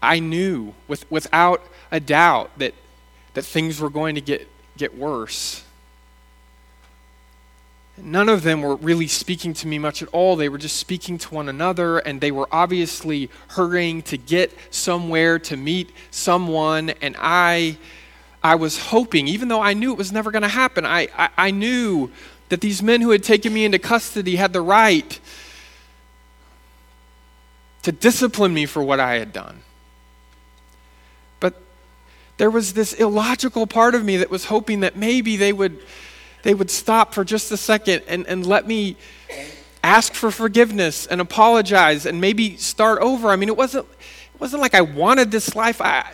I 0.01 0.21
knew 0.21 0.73
with, 0.87 1.11
without 1.11 1.65
a 1.91 1.99
doubt 1.99 2.57
that 2.61 2.75
that 3.33 3.43
things 3.43 3.81
were 3.81 3.91
going 3.91 4.15
to 4.15 4.21
get 4.21 4.47
get 4.77 4.97
worse. 4.97 5.64
None 7.97 8.29
of 8.29 8.43
them 8.43 8.61
were 8.61 8.75
really 8.75 9.07
speaking 9.07 9.55
to 9.55 9.69
me 9.69 9.79
much 9.79 10.03
at 10.03 10.09
all. 10.09 10.35
They 10.35 10.49
were 10.49 10.59
just 10.59 10.77
speaking 10.77 11.17
to 11.19 11.35
one 11.35 11.49
another, 11.49 11.99
and 11.99 12.21
they 12.21 12.33
were 12.33 12.49
obviously 12.51 13.31
hurrying 13.49 14.03
to 14.03 14.17
get 14.17 14.53
somewhere 14.71 15.39
to 15.41 15.57
meet 15.57 15.93
someone. 16.11 16.91
And 16.91 17.15
I, 17.19 17.79
I 18.43 18.57
was 18.57 18.79
hoping, 18.79 19.29
even 19.29 19.47
though 19.47 19.61
I 19.61 19.75
knew 19.75 19.93
it 19.93 19.99
was 19.99 20.11
never 20.11 20.33
going 20.33 20.43
to 20.43 20.49
happen, 20.49 20.85
I, 20.85 21.09
I, 21.17 21.29
I 21.37 21.51
knew 21.53 22.11
that 22.49 22.61
these 22.61 22.83
men 22.83 23.01
who 23.01 23.11
had 23.11 23.23
taken 23.23 23.55
me 23.55 23.65
into 23.65 23.79
custody 23.79 24.37
had 24.37 24.53
the 24.53 24.61
right 24.61 25.21
to 27.83 27.93
discipline 27.93 28.53
me 28.53 28.67
for 28.67 28.83
what 28.83 28.99
I 28.99 29.15
had 29.15 29.33
done. 29.33 29.61
But 31.39 31.61
there 32.39 32.51
was 32.51 32.73
this 32.73 32.93
illogical 32.93 33.69
part 33.69 33.95
of 33.95 34.05
me 34.05 34.17
that 34.17 34.31
was 34.31 34.47
hoping 34.47 34.81
that 34.81 34.97
maybe 34.97 35.37
they 35.37 35.53
would 35.53 35.79
they 36.45 36.55
would 36.55 36.71
stop 36.71 37.15
for 37.15 37.25
just 37.25 37.51
a 37.51 37.57
second 37.57 38.03
and, 38.07 38.27
and 38.27 38.47
let 38.47 38.67
me 38.67 38.97
ask 39.83 40.13
for 40.13 40.31
forgiveness 40.31 41.07
and 41.07 41.21
apologize 41.21 42.07
and 42.07 42.21
maybe 42.21 42.57
start 42.59 43.01
over. 43.01 43.29
I 43.29 43.37
mean, 43.37 43.49
it 43.49 43.57
wasn't, 43.57 43.87
it 44.35 44.41
wasn't 44.41 44.61
like 44.61 44.75
I 44.75 44.83
wanted 44.83 45.31
this 45.31 45.57
life. 45.57 45.81
I, 45.81 46.13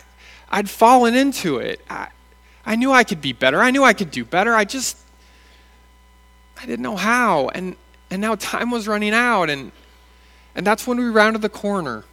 I'd 0.48 0.70
fallen 0.70 1.16
into 1.16 1.58
it. 1.58 1.80
I, 1.90 2.08
I 2.64 2.76
knew 2.76 2.92
I 2.92 3.02
could 3.02 3.20
be 3.20 3.32
better. 3.32 3.60
I 3.60 3.72
knew 3.72 3.82
I 3.82 3.92
could 3.92 4.12
do 4.12 4.24
better. 4.24 4.54
I 4.54 4.64
just, 4.64 4.96
I 6.62 6.64
didn't 6.64 6.82
know 6.82 6.96
how. 6.96 7.48
And, 7.48 7.74
and 8.08 8.22
now 8.22 8.36
time 8.36 8.70
was 8.70 8.86
running 8.86 9.12
out. 9.12 9.50
And, 9.50 9.72
and 10.54 10.64
that's 10.64 10.86
when 10.86 10.96
we 10.96 11.06
rounded 11.06 11.42
the 11.42 11.48
corner. 11.48 12.04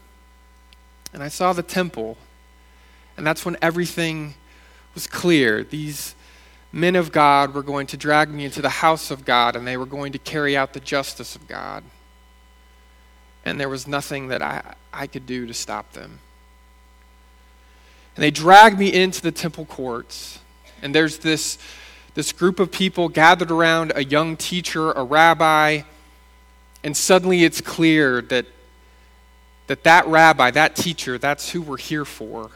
And 1.13 1.21
I 1.21 1.27
saw 1.27 1.53
the 1.53 1.63
temple. 1.63 2.17
And 3.15 3.27
that's 3.27 3.45
when 3.45 3.57
everything 3.61 4.33
was 4.95 5.05
clear. 5.05 5.63
These 5.63 6.15
men 6.71 6.95
of 6.95 7.11
God 7.11 7.53
were 7.53 7.63
going 7.63 7.87
to 7.87 7.97
drag 7.97 8.29
me 8.29 8.45
into 8.45 8.61
the 8.61 8.69
house 8.69 9.11
of 9.11 9.25
God 9.25 9.55
and 9.55 9.65
they 9.65 9.77
were 9.77 9.85
going 9.85 10.11
to 10.13 10.19
carry 10.19 10.55
out 10.55 10.73
the 10.73 10.79
justice 10.79 11.35
of 11.35 11.47
God. 11.47 11.83
And 13.45 13.59
there 13.59 13.69
was 13.69 13.87
nothing 13.87 14.27
that 14.27 14.41
I, 14.41 14.75
I 14.91 15.07
could 15.07 15.25
do 15.25 15.45
to 15.47 15.53
stop 15.53 15.93
them. 15.93 16.19
And 18.15 18.23
they 18.23 18.31
dragged 18.31 18.77
me 18.77 18.91
into 18.93 19.21
the 19.21 19.31
temple 19.31 19.65
courts. 19.65 20.39
And 20.81 20.93
there's 20.93 21.19
this, 21.19 21.57
this 22.13 22.31
group 22.31 22.59
of 22.59 22.71
people 22.71 23.09
gathered 23.09 23.51
around 23.51 23.93
a 23.95 24.03
young 24.03 24.35
teacher, 24.35 24.91
a 24.91 25.03
rabbi. 25.03 25.81
And 26.83 26.97
suddenly 26.97 27.43
it's 27.43 27.61
clear 27.61 28.21
that 28.23 28.47
that, 29.67 29.83
that 29.83 30.07
rabbi, 30.07 30.51
that 30.51 30.75
teacher, 30.75 31.17
that's 31.17 31.49
who 31.49 31.61
we're 31.61 31.77
here 31.77 32.05
for. 32.05 32.49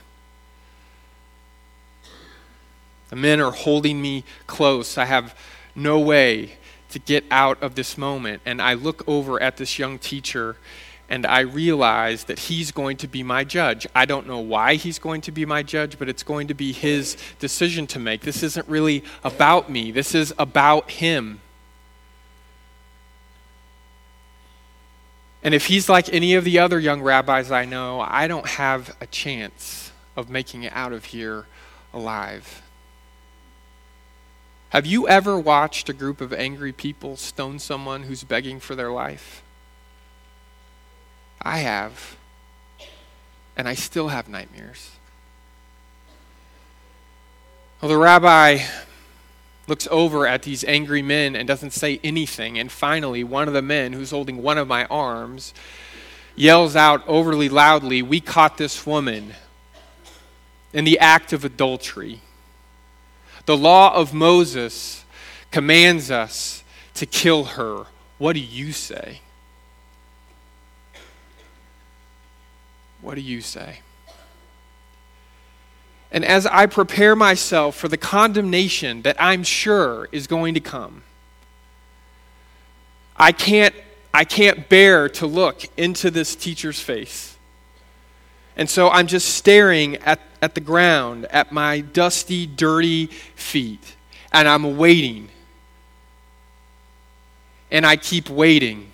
The 3.11 3.17
men 3.17 3.39
are 3.39 3.51
holding 3.51 4.01
me 4.01 4.23
close. 4.47 4.97
I 4.97 5.05
have 5.05 5.37
no 5.75 5.99
way 5.99 6.53
to 6.89 6.99
get 6.99 7.23
out 7.29 7.61
of 7.61 7.75
this 7.75 7.97
moment. 7.97 8.41
And 8.45 8.61
I 8.61 8.73
look 8.73 9.07
over 9.07 9.41
at 9.41 9.57
this 9.57 9.77
young 9.77 9.99
teacher 9.99 10.55
and 11.09 11.25
I 11.25 11.41
realize 11.41 12.23
that 12.25 12.39
he's 12.39 12.71
going 12.71 12.95
to 12.97 13.07
be 13.07 13.21
my 13.21 13.43
judge. 13.43 13.85
I 13.93 14.05
don't 14.05 14.27
know 14.27 14.39
why 14.39 14.75
he's 14.75 14.97
going 14.97 15.19
to 15.21 15.31
be 15.31 15.45
my 15.45 15.61
judge, 15.61 15.99
but 15.99 16.07
it's 16.07 16.23
going 16.23 16.47
to 16.47 16.53
be 16.53 16.71
his 16.71 17.17
decision 17.37 17.85
to 17.87 17.99
make. 17.99 18.21
This 18.21 18.43
isn't 18.43 18.67
really 18.69 19.03
about 19.25 19.69
me, 19.69 19.91
this 19.91 20.15
is 20.15 20.33
about 20.39 20.89
him. 20.89 21.41
And 25.43 25.53
if 25.53 25.65
he's 25.65 25.89
like 25.89 26.13
any 26.13 26.35
of 26.35 26.45
the 26.45 26.59
other 26.59 26.79
young 26.79 27.01
rabbis 27.01 27.51
I 27.51 27.65
know, 27.65 27.99
I 27.99 28.27
don't 28.27 28.47
have 28.47 28.95
a 29.01 29.07
chance 29.07 29.91
of 30.15 30.29
making 30.29 30.63
it 30.63 30.71
out 30.73 30.93
of 30.93 31.05
here 31.05 31.45
alive. 31.93 32.61
Have 34.71 34.85
you 34.85 35.05
ever 35.05 35.37
watched 35.37 35.89
a 35.89 35.93
group 35.93 36.21
of 36.21 36.31
angry 36.31 36.71
people 36.71 37.17
stone 37.17 37.59
someone 37.59 38.03
who's 38.03 38.23
begging 38.23 38.61
for 38.61 38.73
their 38.73 38.89
life? 38.89 39.43
I 41.41 41.57
have. 41.57 42.15
And 43.57 43.67
I 43.67 43.73
still 43.73 44.07
have 44.07 44.29
nightmares. 44.29 44.91
Well, 47.81 47.89
the 47.89 47.97
rabbi 47.97 48.59
looks 49.67 49.89
over 49.91 50.25
at 50.25 50.43
these 50.43 50.63
angry 50.63 51.01
men 51.01 51.35
and 51.35 51.45
doesn't 51.45 51.71
say 51.71 51.99
anything. 52.01 52.57
And 52.57 52.71
finally, 52.71 53.25
one 53.25 53.49
of 53.49 53.53
the 53.53 53.61
men 53.61 53.91
who's 53.91 54.11
holding 54.11 54.41
one 54.41 54.57
of 54.57 54.69
my 54.69 54.85
arms 54.85 55.53
yells 56.33 56.77
out 56.77 57.05
overly 57.09 57.49
loudly, 57.49 58.01
We 58.01 58.21
caught 58.21 58.57
this 58.57 58.85
woman 58.85 59.33
in 60.71 60.85
the 60.85 60.97
act 60.97 61.33
of 61.33 61.43
adultery. 61.43 62.21
The 63.51 63.57
law 63.57 63.93
of 63.93 64.13
Moses 64.13 65.03
commands 65.51 66.09
us 66.09 66.63
to 66.93 67.05
kill 67.05 67.43
her. 67.43 67.87
What 68.17 68.31
do 68.31 68.39
you 68.39 68.71
say? 68.71 69.19
What 73.01 73.15
do 73.15 73.19
you 73.19 73.41
say? 73.41 73.79
And 76.13 76.23
as 76.23 76.45
I 76.45 76.65
prepare 76.65 77.13
myself 77.13 77.75
for 77.75 77.89
the 77.89 77.97
condemnation 77.97 79.01
that 79.01 79.17
I'm 79.19 79.43
sure 79.43 80.07
is 80.13 80.27
going 80.27 80.53
to 80.53 80.61
come, 80.61 81.03
I 83.17 83.33
can't, 83.33 83.75
I 84.13 84.23
can't 84.23 84.69
bear 84.69 85.09
to 85.09 85.27
look 85.27 85.63
into 85.75 86.09
this 86.09 86.37
teacher's 86.37 86.79
face. 86.79 87.35
And 88.55 88.69
so 88.69 88.89
I'm 88.89 89.07
just 89.07 89.35
staring 89.35 89.97
at, 89.97 90.21
at 90.41 90.55
the 90.55 90.61
ground, 90.61 91.25
at 91.25 91.51
my 91.51 91.81
dusty, 91.81 92.47
dirty 92.47 93.07
feet, 93.35 93.95
and 94.33 94.47
I'm 94.47 94.77
waiting. 94.77 95.29
And 97.69 97.85
I 97.85 97.95
keep 97.95 98.29
waiting. 98.29 98.91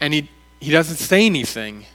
And 0.00 0.14
he, 0.14 0.30
he 0.60 0.70
doesn't 0.70 0.96
say 0.96 1.26
anything. 1.26 1.86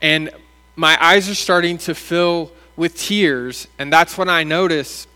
And 0.00 0.30
my 0.74 0.98
eyes 1.00 1.28
are 1.28 1.34
starting 1.34 1.78
to 1.78 1.94
fill 1.94 2.50
with 2.76 2.96
tears, 2.96 3.68
and 3.78 3.92
that's 3.92 4.16
when 4.16 4.28
I 4.28 4.42
notice 4.42 5.06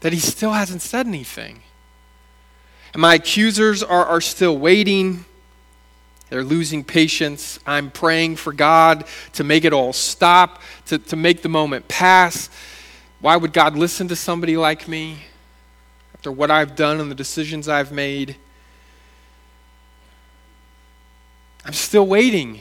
that 0.00 0.12
he 0.12 0.18
still 0.18 0.52
hasn't 0.52 0.82
said 0.82 1.06
anything. 1.06 1.62
And 2.92 3.02
my 3.02 3.14
accusers 3.14 3.82
are, 3.82 4.06
are 4.06 4.20
still 4.20 4.56
waiting. 4.56 5.24
They're 6.30 6.44
losing 6.44 6.84
patience. 6.84 7.58
I'm 7.66 7.90
praying 7.90 8.36
for 8.36 8.52
God 8.52 9.04
to 9.34 9.44
make 9.44 9.64
it 9.64 9.72
all 9.72 9.92
stop, 9.92 10.60
to, 10.86 10.98
to 10.98 11.16
make 11.16 11.42
the 11.42 11.48
moment 11.48 11.88
pass. 11.88 12.50
Why 13.20 13.36
would 13.36 13.52
God 13.52 13.76
listen 13.76 14.08
to 14.08 14.16
somebody 14.16 14.56
like 14.56 14.86
me 14.86 15.18
after 16.14 16.30
what 16.30 16.50
I've 16.50 16.76
done 16.76 17.00
and 17.00 17.10
the 17.10 17.14
decisions 17.14 17.68
I've 17.68 17.92
made? 17.92 18.36
I'm 21.64 21.72
still 21.72 22.06
waiting. 22.06 22.60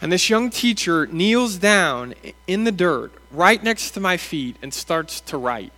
And 0.00 0.12
this 0.12 0.30
young 0.30 0.50
teacher 0.50 1.06
kneels 1.06 1.56
down 1.56 2.14
in 2.46 2.64
the 2.64 2.72
dirt 2.72 3.12
right 3.30 3.62
next 3.62 3.92
to 3.92 4.00
my 4.00 4.16
feet 4.16 4.56
and 4.62 4.72
starts 4.72 5.20
to 5.22 5.36
write. 5.36 5.72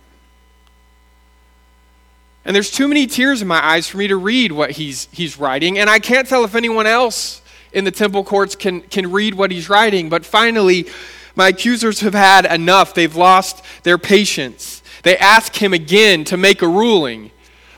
And 2.43 2.55
there's 2.55 2.71
too 2.71 2.87
many 2.87 3.05
tears 3.05 3.41
in 3.41 3.47
my 3.47 3.63
eyes 3.63 3.87
for 3.87 3.97
me 3.97 4.07
to 4.07 4.17
read 4.17 4.51
what 4.51 4.71
he's, 4.71 5.07
he's 5.11 5.37
writing. 5.37 5.77
And 5.77 5.89
I 5.89 5.99
can't 5.99 6.27
tell 6.27 6.43
if 6.43 6.55
anyone 6.55 6.87
else 6.87 7.41
in 7.71 7.83
the 7.83 7.91
temple 7.91 8.23
courts 8.23 8.55
can, 8.55 8.81
can 8.81 9.11
read 9.11 9.35
what 9.35 9.51
he's 9.51 9.69
writing. 9.69 10.09
But 10.09 10.25
finally, 10.25 10.87
my 11.35 11.49
accusers 11.49 11.99
have 12.01 12.13
had 12.13 12.45
enough. 12.45 12.93
They've 12.93 13.15
lost 13.15 13.63
their 13.83 13.97
patience. 13.97 14.81
They 15.03 15.17
ask 15.17 15.55
him 15.55 15.73
again 15.73 16.23
to 16.25 16.37
make 16.37 16.61
a 16.61 16.67
ruling. 16.67 17.31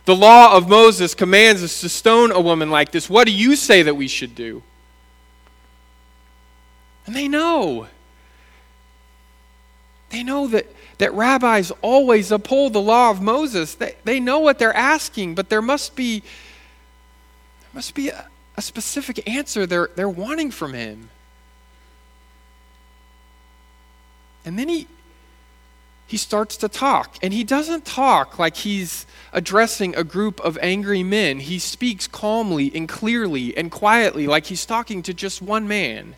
The 0.06 0.16
law 0.16 0.56
of 0.56 0.68
Moses 0.68 1.14
commands 1.14 1.64
us 1.64 1.82
to 1.82 1.90
stone 1.90 2.32
a 2.32 2.42
woman 2.42 2.70
like 2.70 2.92
this. 2.92 3.10
What 3.10 3.26
do 3.26 3.34
you 3.34 3.56
say 3.56 3.84
that 3.84 3.96
we 3.96 4.08
should 4.08 4.36
do? 4.36 4.64
And 7.06 7.16
they 7.16 7.28
know. 7.28 7.88
They 10.10 10.24
know 10.24 10.48
that 10.48 10.68
that 10.98 11.14
rabbis 11.14 11.72
always 11.82 12.32
uphold 12.32 12.74
the 12.74 12.82
law 12.82 13.10
of 13.10 13.22
Moses. 13.22 13.76
They, 13.76 13.96
they 14.04 14.20
know 14.20 14.40
what 14.40 14.60
they're 14.60 14.76
asking, 14.76 15.36
but 15.36 15.50
there 15.50 15.62
must 15.62 15.96
be, 15.96 16.20
there 16.20 17.70
must 17.74 17.94
be 17.96 18.10
a, 18.10 18.28
a 18.58 18.62
specific 18.62 19.28
answer 19.28 19.66
they're, 19.66 19.90
they're 19.96 20.10
wanting 20.10 20.52
from 20.52 20.74
him. 20.74 21.10
And 24.46 24.60
then 24.60 24.68
he, 24.70 24.88
he 26.06 26.18
starts 26.18 26.58
to 26.58 26.70
talk. 26.70 27.18
And 27.22 27.34
he 27.34 27.44
doesn't 27.44 27.86
talk 27.86 28.38
like 28.38 28.58
he's 28.58 29.06
addressing 29.32 29.96
a 29.96 30.04
group 30.04 30.40
of 30.42 30.58
angry 30.62 31.02
men. 31.02 31.40
He 31.40 31.60
speaks 31.60 32.08
calmly 32.08 32.72
and 32.76 32.88
clearly 32.88 33.56
and 33.58 33.72
quietly, 33.72 34.28
like 34.28 34.46
he's 34.46 34.66
talking 34.66 35.02
to 35.04 35.14
just 35.14 35.42
one 35.42 35.68
man. 35.68 36.16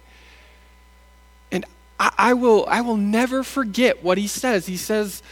I, 2.00 2.12
I, 2.18 2.34
will, 2.34 2.66
I 2.68 2.82
will 2.82 2.98
never 2.98 3.44
forget 3.44 4.04
what 4.04 4.18
he 4.18 4.28
says. 4.28 4.66
He 4.66 4.78
says, 4.78 5.24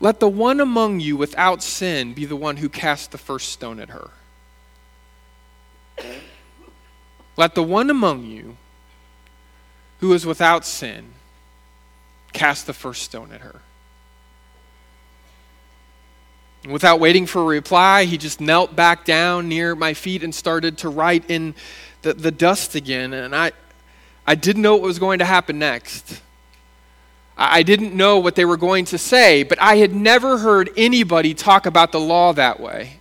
Let 0.00 0.20
the 0.20 0.28
one 0.28 0.60
among 0.60 1.00
you 1.00 1.16
without 1.16 1.62
sin 1.62 2.14
be 2.14 2.24
the 2.24 2.36
one 2.36 2.58
who 2.58 2.68
casts 2.68 3.08
the 3.08 3.18
first 3.18 3.50
stone 3.50 3.80
at 3.80 3.90
her. 3.90 4.10
Let 7.36 7.54
the 7.54 7.62
one 7.62 7.90
among 7.90 8.24
you 8.24 8.56
who 10.00 10.12
is 10.12 10.26
without 10.26 10.64
sin 10.64 11.12
cast 12.32 12.66
the 12.66 12.72
first 12.72 13.02
stone 13.02 13.32
at 13.32 13.40
her. 13.40 13.62
without 16.68 17.00
waiting 17.00 17.24
for 17.24 17.40
a 17.40 17.44
reply, 17.44 18.04
he 18.04 18.18
just 18.18 18.40
knelt 18.40 18.74
back 18.74 19.04
down 19.04 19.48
near 19.48 19.74
my 19.74 19.94
feet 19.94 20.22
and 20.22 20.34
started 20.34 20.76
to 20.76 20.88
write 20.88 21.30
in 21.30 21.54
the, 22.02 22.12
the 22.12 22.30
dust 22.30 22.74
again. 22.74 23.12
And 23.12 23.34
I, 23.34 23.52
I 24.28 24.34
didn't 24.34 24.60
know 24.60 24.74
what 24.74 24.82
was 24.82 24.98
going 24.98 25.20
to 25.20 25.24
happen 25.24 25.58
next. 25.58 26.20
I 27.34 27.62
didn't 27.62 27.94
know 27.94 28.18
what 28.18 28.34
they 28.34 28.44
were 28.44 28.58
going 28.58 28.84
to 28.86 28.98
say, 28.98 29.42
but 29.42 29.58
I 29.58 29.76
had 29.76 29.94
never 29.94 30.36
heard 30.36 30.68
anybody 30.76 31.32
talk 31.32 31.64
about 31.64 31.92
the 31.92 32.00
law 32.00 32.34
that 32.34 32.60
way. 32.60 33.00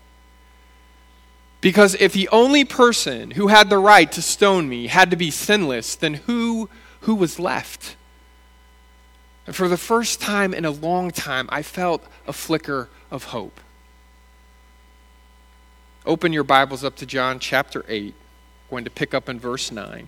Because 1.59 1.95
if 1.95 2.13
the 2.13 2.29
only 2.29 2.63
person 2.63 3.31
who 3.31 3.47
had 3.47 3.69
the 3.69 3.77
right 3.77 4.09
to 4.13 4.21
stone 4.21 4.69
me 4.69 4.87
had 4.87 5.11
to 5.11 5.17
be 5.17 5.29
sinless, 5.29 5.95
then 5.95 6.13
who, 6.13 6.69
who 7.01 7.13
was 7.13 7.39
left? 7.39 7.97
And 9.45 9.53
for 9.53 9.67
the 9.67 9.75
first 9.75 10.21
time 10.21 10.53
in 10.53 10.63
a 10.63 10.71
long 10.71 11.11
time, 11.11 11.49
I 11.51 11.61
felt 11.61 12.05
a 12.25 12.31
flicker 12.31 12.87
of 13.11 13.25
hope. 13.25 13.59
Open 16.05 16.31
your 16.31 16.45
Bibles 16.45 16.85
up 16.85 16.95
to 16.95 17.05
John 17.05 17.39
chapter 17.39 17.83
8. 17.89 18.13
I'm 18.13 18.69
going 18.69 18.85
to 18.85 18.89
pick 18.89 19.13
up 19.13 19.27
in 19.27 19.41
verse 19.41 19.73
9. 19.73 20.07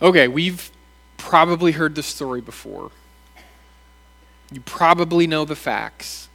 Okay, 0.00 0.28
we've 0.28 0.70
probably 1.16 1.72
heard 1.72 1.96
this 1.96 2.06
story 2.06 2.40
before. 2.40 2.92
You 4.52 4.60
probably 4.60 5.26
know 5.26 5.44
the 5.44 5.56
facts. 5.56 6.28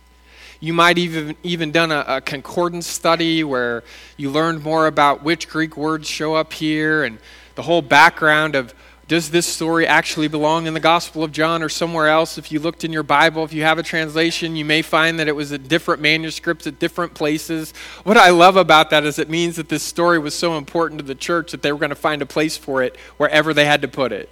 You 0.59 0.73
might 0.73 0.97
even 0.97 1.35
even 1.43 1.71
done 1.71 1.91
a, 1.91 2.03
a, 2.07 2.21
concordance 2.21 2.87
study 2.87 3.43
where 3.43 3.83
you 4.17 4.29
learned 4.29 4.63
more 4.63 4.87
about 4.87 5.23
which 5.23 5.49
Greek 5.49 5.77
words 5.77 6.07
show 6.07 6.35
up 6.35 6.53
here 6.53 7.03
and 7.03 7.19
the 7.55 7.61
whole 7.61 7.81
background 7.81 8.55
of 8.55 8.73
does 9.07 9.31
this 9.31 9.45
story 9.45 9.85
actually 9.85 10.29
belong 10.29 10.65
in 10.65 10.73
the 10.73 10.79
Gospel 10.79 11.23
of 11.23 11.33
John 11.33 11.61
or 11.61 11.67
somewhere 11.67 12.07
else? 12.07 12.37
If 12.37 12.51
you 12.51 12.59
looked 12.59 12.85
in 12.85 12.93
your 12.93 13.03
Bible, 13.03 13.43
if 13.43 13.51
you 13.51 13.63
have 13.63 13.77
a 13.77 13.83
translation, 13.83 14.55
you 14.55 14.63
may 14.63 14.81
find 14.81 15.19
that 15.19 15.27
it 15.27 15.35
was 15.35 15.51
at 15.51 15.67
different 15.67 16.01
manuscripts 16.01 16.67
at 16.67 16.79
different 16.79 17.13
places. 17.13 17.73
What 18.03 18.15
I 18.15 18.29
love 18.29 18.55
about 18.55 18.91
that 18.91 19.03
is 19.03 19.19
it 19.19 19.29
means 19.29 19.57
that 19.57 19.67
this 19.67 19.83
story 19.83 20.19
was 20.19 20.33
so 20.33 20.57
important 20.57 20.99
to 20.99 21.05
the 21.05 21.15
church 21.15 21.51
that 21.51 21.61
they 21.61 21.73
were 21.73 21.79
going 21.79 21.89
to 21.89 21.95
find 21.95 22.21
a 22.21 22.25
place 22.25 22.55
for 22.55 22.81
it 22.81 22.95
wherever 23.17 23.53
they 23.53 23.65
had 23.65 23.81
to 23.81 23.89
put 23.89 24.13
it. 24.13 24.29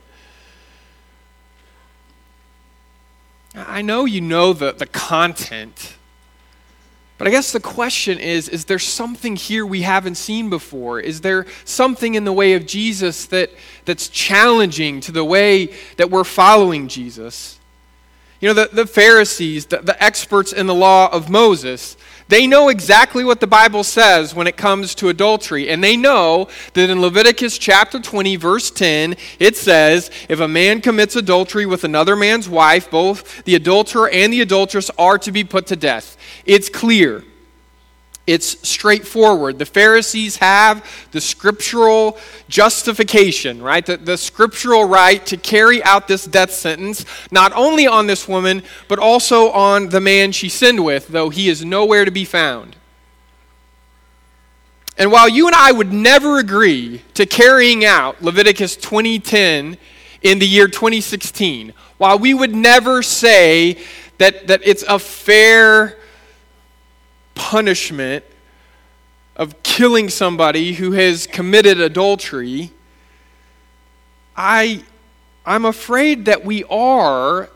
I 3.54 3.82
know 3.82 4.06
you 4.06 4.22
know 4.22 4.54
the, 4.54 4.72
the 4.72 4.86
content 4.86 5.98
but 7.22 7.28
I 7.28 7.30
guess 7.30 7.52
the 7.52 7.60
question 7.60 8.18
is 8.18 8.50
is 8.50 8.66
there 8.66 8.80
something 8.80 9.36
here 9.36 9.64
we 9.64 9.84
haven't 9.84 10.16
seen 10.16 10.50
before? 10.50 11.00
Is 11.00 11.22
there 11.22 11.46
something 11.66 12.16
in 12.16 12.24
the 12.24 12.34
way 12.34 12.54
of 12.54 12.66
Jesus 12.66 13.28
that, 13.28 13.52
that's 13.86 14.08
challenging 14.08 15.02
to 15.02 15.12
the 15.12 15.24
way 15.24 15.68
that 15.98 16.10
we're 16.10 16.24
following 16.24 16.88
Jesus? 16.88 17.60
You 18.40 18.48
know, 18.48 18.56
the, 18.56 18.70
the 18.74 18.88
Pharisees, 18.88 19.68
the, 19.68 19.78
the 19.84 20.04
experts 20.04 20.52
in 20.52 20.66
the 20.66 20.74
law 20.74 21.14
of 21.14 21.30
Moses, 21.30 21.96
they 22.32 22.48
know 22.48 22.70
exactly 22.70 23.26
what 23.26 23.42
the 23.42 23.46
Bible 23.46 23.84
says 23.84 24.34
when 24.34 24.48
it 24.48 24.56
comes 24.56 24.96
to 24.96 25.10
adultery. 25.10 25.68
And 25.68 25.84
they 25.84 25.98
know 25.98 26.48
that 26.76 26.90
in 26.90 27.02
Leviticus 27.02 27.58
chapter 27.58 28.00
20, 28.00 28.38
verse 28.38 28.72
10, 28.72 29.18
it 29.38 29.58
says, 29.58 30.10
If 30.30 30.40
a 30.40 30.48
man 30.48 30.80
commits 30.80 31.18
adultery 31.18 31.66
with 31.66 31.84
another 31.84 32.16
man's 32.16 32.48
wife, 32.48 32.90
both 32.90 33.44
the 33.44 33.56
adulterer 33.56 34.10
and 34.10 34.32
the 34.32 34.40
adulteress 34.40 34.90
are 34.98 35.18
to 35.18 35.32
be 35.34 35.44
put 35.44 35.68
to 35.68 35.76
death. 35.76 36.16
It's 36.46 36.70
clear. 36.70 37.26
It's 38.28 38.68
straightforward. 38.68 39.58
The 39.58 39.66
Pharisees 39.66 40.38
have 40.38 40.88
the 41.12 41.20
scriptural 41.20 42.20
justification, 42.48 43.62
right? 43.62 43.84
The, 43.86 43.98
the, 43.98 44.18
scriptural 44.18 44.86
right 44.86 45.26
to 45.26 45.38
carry 45.38 45.84
out 45.84 46.08
this 46.08 46.26
death 46.26 46.52
sentence, 46.52 47.04
not 47.32 47.52
only 47.54 47.88
on 47.88 48.06
this 48.06 48.28
woman, 48.28 48.62
but 48.88 49.00
also 49.00 49.50
on 49.52 49.90
the 49.90 50.00
man 50.00 50.32
she 50.32 50.50
sinned 50.50 50.86
with, 50.86 51.08
though 51.08 51.30
he 51.30 51.50
is 51.50 51.66
nowhere 51.66 52.06
to 52.06 52.12
be 52.12 52.24
found. 52.24 52.76
And 54.98 55.12
while 55.12 55.28
you 55.28 55.48
and 55.48 55.56
I 55.56 55.72
would 55.72 55.92
never 55.92 56.38
agree 56.38 57.02
to 57.16 57.26
carrying 57.26 57.84
out 57.84 58.22
Leviticus 58.22 58.78
20:10 58.78 59.78
in 60.22 60.38
the 60.38 60.48
year 60.48 60.68
2016, 60.68 61.74
while 61.98 62.20
we 62.20 62.36
would 62.36 62.54
never 62.54 63.02
say 63.02 63.78
that, 64.20 64.46
that 64.46 64.62
it's 64.64 64.84
a 64.84 65.00
fair 65.00 65.98
punishment 67.42 68.24
of 69.36 69.64
killing 69.64 70.10
somebody 70.10 70.74
who 70.74 70.92
has 70.92 71.26
committed 71.26 71.82
adultery, 71.82 72.70
I, 74.38 74.84
I'm 75.44 75.66
afraid 75.66 76.26
that 76.26 76.46
we 76.46 76.64
are 76.66 77.50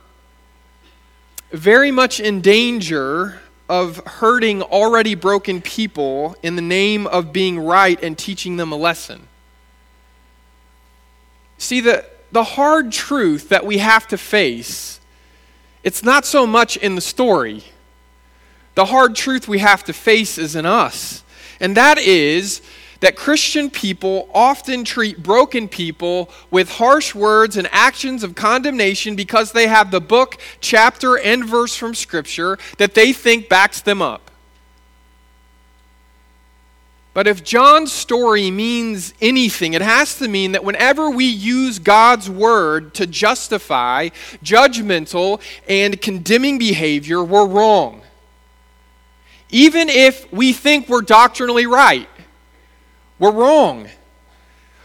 very 1.52 1.91
much 1.91 2.19
in 2.19 2.41
danger 2.41 3.39
of 3.69 3.98
hurting 4.06 4.63
already 4.63 5.13
broken 5.13 5.62
people 5.62 6.36
in 6.41 6.56
the 6.56 6.63
name 6.63 7.06
of 7.06 7.32
being 7.32 7.60
right 7.60 8.02
and 8.04 8.17
teaching 8.17 8.58
them 8.58 8.71
a 8.71 8.76
lesson. 8.76 9.28
See, 11.60 11.80
the, 11.80 12.06
the 12.32 12.43
hard 12.43 12.91
truth 12.91 13.50
that 13.50 13.63
we 13.67 13.78
have 13.78 14.08
to 14.08 14.17
face 14.17 15.00
It's 15.84 16.02
not 16.02 16.26
so 16.26 16.48
much 16.48 16.78
in 16.78 16.95
the 16.95 17.02
story. 17.02 17.63
The 18.76 18.86
hard 18.86 19.16
truth 19.16 19.48
we 19.48 19.60
have 19.60 19.84
to 19.86 19.94
face 19.94 20.38
is 20.38 20.56
in 20.56 20.66
us. 20.66 21.24
And 21.60 21.76
that 21.78 21.98
is 21.98 22.62
that 23.00 23.16
Christian 23.16 23.70
people 23.70 24.30
often 24.34 24.84
treat 24.84 25.22
broken 25.22 25.68
people 25.68 26.30
with 26.52 26.70
harsh 26.70 27.14
words 27.14 27.58
and 27.58 27.68
actions 27.72 28.24
of 28.24 28.36
condemnation 28.36 29.16
because 29.16 29.52
they 29.52 29.68
have 29.68 29.92
the 29.92 30.02
book, 30.02 30.38
chapter, 30.60 31.18
and 31.18 31.46
verse 31.46 31.76
from 31.76 31.96
Scripture 31.96 32.58
that 32.78 32.94
they 32.94 33.14
think 33.14 33.48
backs 33.48 33.82
them 33.82 34.02
up. 34.02 34.32
But 37.14 37.28
if 37.28 37.46
John's 37.46 37.94
story 37.94 38.52
means 38.52 39.14
anything, 39.22 39.74
it 39.74 39.82
has 39.82 40.18
to 40.18 40.28
mean 40.28 40.52
that 40.52 40.66
whenever 40.66 41.10
we 41.10 41.24
use 41.24 41.80
God's 41.80 42.30
word 42.30 42.94
to 42.96 43.08
justify 43.08 44.10
judgmental 44.44 45.42
and 45.70 46.02
condemning 46.02 46.58
behavior, 46.58 47.24
we're 47.24 47.48
wrong. 47.48 48.02
Even 49.50 49.90
if 49.90 50.32
we 50.34 50.54
think 50.54 50.90
we're 50.90 51.02
doctrinally 51.02 51.66
right. 51.66 52.10
We're 53.20 53.32
wrong. 53.32 53.88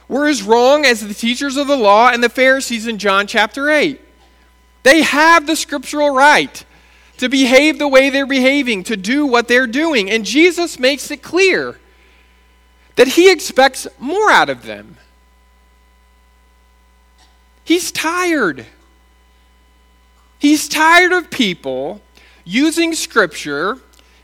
We're 0.08 0.28
as 0.28 0.42
wrong 0.42 0.84
as 0.84 1.06
the 1.06 1.14
teachers 1.14 1.56
of 1.56 1.66
the 1.66 1.76
law 1.76 2.10
and 2.10 2.22
the 2.22 2.28
Pharisees 2.28 2.86
in 2.86 2.98
John 2.98 3.26
chapter 3.26 3.70
8. 3.70 4.00
They 4.82 5.02
have 5.02 5.46
the 5.46 5.56
scriptural 5.56 6.10
right 6.10 6.64
to 7.18 7.28
behave 7.28 7.78
the 7.78 7.88
way 7.88 8.10
they're 8.10 8.26
behaving, 8.26 8.82
to 8.84 8.96
do 8.96 9.26
what 9.26 9.46
they're 9.46 9.66
doing. 9.66 10.10
And 10.10 10.24
Jesus 10.24 10.78
makes 10.78 11.10
it 11.10 11.22
clear 11.22 11.78
that 12.96 13.08
he 13.08 13.30
expects 13.30 13.86
more 13.98 14.30
out 14.30 14.48
of 14.48 14.64
them. 14.64 14.96
He's 17.62 17.92
tired. 17.92 18.66
He's 20.38 20.68
tired 20.68 21.12
of 21.12 21.30
people 21.30 22.00
using 22.44 22.94
scripture, 22.94 23.78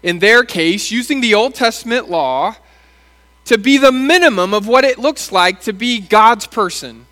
in 0.07 0.21
their 0.21 0.45
case, 0.45 0.93
using 0.93 1.21
the 1.21 1.35
Old 1.35 1.53
Testament 1.53 2.09
law 2.09 2.55
to 3.45 3.59
be 3.59 3.77
the 3.77 3.91
minimum 3.91 4.55
of 4.55 4.69
what 4.69 4.85
it 4.85 5.01
looks 5.01 5.33
like 5.33 5.61
to 5.63 5.73
be 5.73 6.01
God's 6.01 6.47
person. 6.47 7.07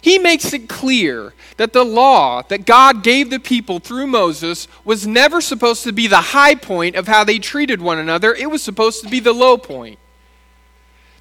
He 0.00 0.18
makes 0.18 0.52
it 0.52 0.68
clear 0.68 1.34
that 1.56 1.72
the 1.72 1.84
law 1.84 2.42
that 2.48 2.66
God 2.66 3.04
gave 3.04 3.30
the 3.30 3.38
people 3.38 3.78
through 3.78 4.08
Moses 4.08 4.66
was 4.84 5.06
never 5.06 5.40
supposed 5.40 5.84
to 5.84 5.92
be 5.92 6.08
the 6.08 6.16
high 6.16 6.56
point 6.56 6.96
of 6.96 7.06
how 7.06 7.22
they 7.22 7.38
treated 7.38 7.80
one 7.80 8.00
another, 8.00 8.34
it 8.34 8.50
was 8.50 8.60
supposed 8.60 9.04
to 9.04 9.08
be 9.08 9.20
the 9.20 9.32
low 9.32 9.56
point. 9.56 10.00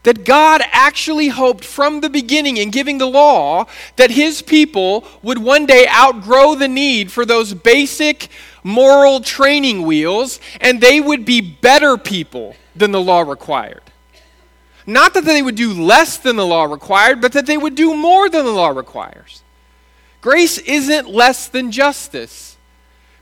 That 0.02 0.26
God 0.26 0.64
actually 0.72 1.28
hoped 1.28 1.64
from 1.64 2.02
the 2.02 2.10
beginning 2.10 2.58
in 2.58 2.72
giving 2.72 2.98
the 2.98 3.06
law 3.06 3.68
that 3.98 4.10
his 4.10 4.42
people 4.42 5.06
would 5.22 5.38
one 5.38 5.68
day 5.68 5.88
outgrow 5.88 6.56
the 6.56 6.68
need 6.68 7.12
for 7.12 7.28
those 7.28 7.54
basic 7.54 8.28
moral 8.64 9.20
training 9.20 9.84
wheels 9.84 10.40
and 10.60 10.82
they 10.82 11.00
would 11.00 11.26
be 11.26 11.42
better 11.42 11.98
people 11.98 12.56
than 12.76 12.92
the 12.92 13.02
law 13.02 13.22
required. 13.22 13.82
Not 14.86 15.14
that 15.14 15.26
they 15.26 15.42
would 15.42 15.56
do 15.56 15.74
less 15.74 16.18
than 16.18 16.36
the 16.36 16.46
law 16.46 16.66
required, 16.66 17.22
but 17.22 17.32
that 17.34 17.46
they 17.46 17.58
would 17.58 17.76
do 17.76 17.96
more 17.96 18.30
than 18.30 18.46
the 18.46 18.52
law 18.52 18.70
requires. 18.70 19.44
Grace 20.22 20.58
isn't 20.58 21.10
less 21.10 21.48
than 21.48 21.72
justice. 21.72 22.58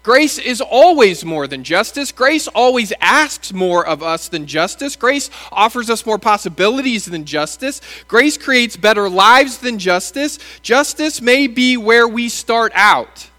Grace 0.04 0.40
is 0.40 0.62
always 0.62 1.24
more 1.24 1.46
than 1.46 1.64
justice. 1.64 2.12
Grace 2.12 2.48
always 2.48 2.92
asks 3.00 3.54
more 3.54 3.86
of 3.86 4.02
us 4.02 4.30
than 4.30 4.48
justice. 4.48 4.96
Grace 4.96 5.30
offers 5.52 5.92
us 5.92 6.08
more 6.08 6.18
possibilities 6.18 7.06
than 7.06 7.24
justice. 7.24 7.82
Grace 8.08 8.36
creates 8.36 8.76
better 8.76 9.08
lives 9.08 9.60
than 9.60 9.78
justice. 9.78 10.40
Justice 10.64 11.22
may 11.22 11.46
be 11.46 11.78
where 11.78 12.08
we 12.08 12.30
start 12.30 12.72
out. 12.74 13.30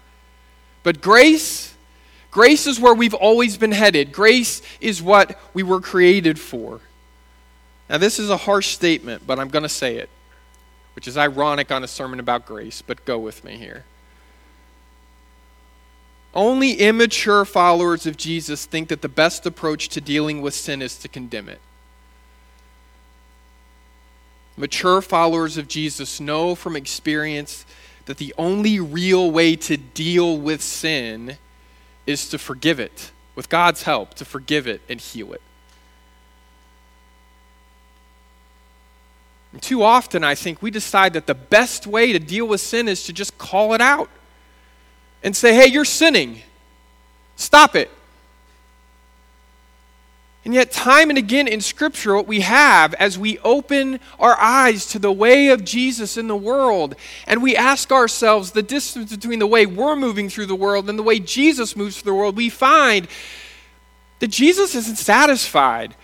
But 0.83 1.01
grace, 1.01 1.72
grace 2.33 2.65
is 2.65 2.79
where 2.79 2.95
we've 2.95 3.13
always 3.13 3.57
been 3.57 3.71
headed. 3.71 4.11
Grace 4.11 4.61
is 4.81 5.01
what 5.01 5.39
we 5.53 5.61
were 5.61 5.79
created 5.79 6.39
for. 6.39 6.81
Now, 7.89 7.99
this 7.99 8.17
is 8.17 8.31
a 8.31 8.37
harsh 8.37 8.69
statement, 8.69 9.25
but 9.27 9.39
I'm 9.39 9.49
going 9.49 9.63
to 9.63 9.69
say 9.69 9.97
it, 9.97 10.09
which 10.95 11.07
is 11.07 11.15
ironic 11.15 11.71
on 11.71 11.83
a 11.83 11.87
sermon 11.87 12.19
about 12.19 12.47
grace, 12.47 12.81
but 12.81 13.05
go 13.05 13.19
with 13.19 13.43
me 13.43 13.57
here. 13.57 13.85
Only 16.33 16.73
immature 16.73 17.45
followers 17.45 18.07
of 18.07 18.17
Jesus 18.17 18.65
think 18.65 18.89
that 18.89 19.03
the 19.03 19.09
best 19.09 19.45
approach 19.45 19.89
to 19.89 20.01
dealing 20.01 20.41
with 20.41 20.55
sin 20.55 20.81
is 20.81 20.97
to 20.97 21.07
condemn 21.07 21.47
it. 21.47 21.61
Mature 24.57 25.01
followers 25.01 25.57
of 25.57 25.67
Jesus 25.67 26.19
know 26.19 26.55
from 26.55 26.75
experience 26.75 27.63
that 28.05 28.17
the 28.17 28.33
only 28.39 28.79
real 28.79 29.29
way 29.29 29.55
to 29.55 29.77
deal 29.77 30.35
with 30.35 30.63
sin 30.63 31.37
is 32.05 32.29
to 32.29 32.37
forgive 32.37 32.79
it, 32.79 33.11
with 33.35 33.49
God's 33.49 33.83
help, 33.83 34.13
to 34.15 34.25
forgive 34.25 34.67
it 34.67 34.81
and 34.89 34.99
heal 34.99 35.33
it. 35.33 35.41
And 39.53 39.61
too 39.61 39.83
often, 39.83 40.23
I 40.23 40.35
think 40.35 40.61
we 40.61 40.71
decide 40.71 41.13
that 41.13 41.27
the 41.27 41.35
best 41.35 41.85
way 41.85 42.11
to 42.11 42.19
deal 42.19 42.47
with 42.47 42.59
sin 42.59 42.87
is 42.87 43.03
to 43.05 43.13
just 43.13 43.37
call 43.37 43.73
it 43.73 43.81
out 43.81 44.09
and 45.23 45.35
say, 45.35 45.53
hey, 45.53 45.67
you're 45.67 45.85
sinning. 45.85 46.41
Stop 47.35 47.75
it. 47.75 47.89
And 50.45 50.53
yet, 50.53 50.71
time 50.71 51.09
and 51.09 51.17
again 51.17 51.47
in 51.47 51.61
Scripture, 51.61 52.15
what 52.15 52.27
we 52.27 52.41
have 52.41 52.93
as 52.95 53.17
we 53.17 53.39
open 53.39 54.01
our 54.19 54.37
eyes 54.37 54.85
to 54.87 54.99
the 54.99 55.11
way 55.11 55.47
of 55.47 55.63
Jesus 55.63 56.17
in 56.17 56.27
the 56.27 56.35
world, 56.35 56.95
and 57.27 57.41
we 57.41 57.55
ask 57.55 57.93
ourselves 57.93 58.51
the 58.51 58.61
distance 58.61 59.15
between 59.15 59.39
the 59.39 59.47
way 59.47 59.65
we're 59.65 59.95
moving 59.95 60.27
through 60.27 60.47
the 60.47 60.55
world 60.55 60.89
and 60.89 60.99
the 60.99 61.03
way 61.03 61.19
Jesus 61.19 61.77
moves 61.77 62.01
through 62.01 62.11
the 62.11 62.17
world, 62.17 62.35
we 62.35 62.49
find 62.49 63.07
that 64.19 64.27
Jesus 64.27 64.75
isn't 64.75 64.97
satisfied 64.97 65.95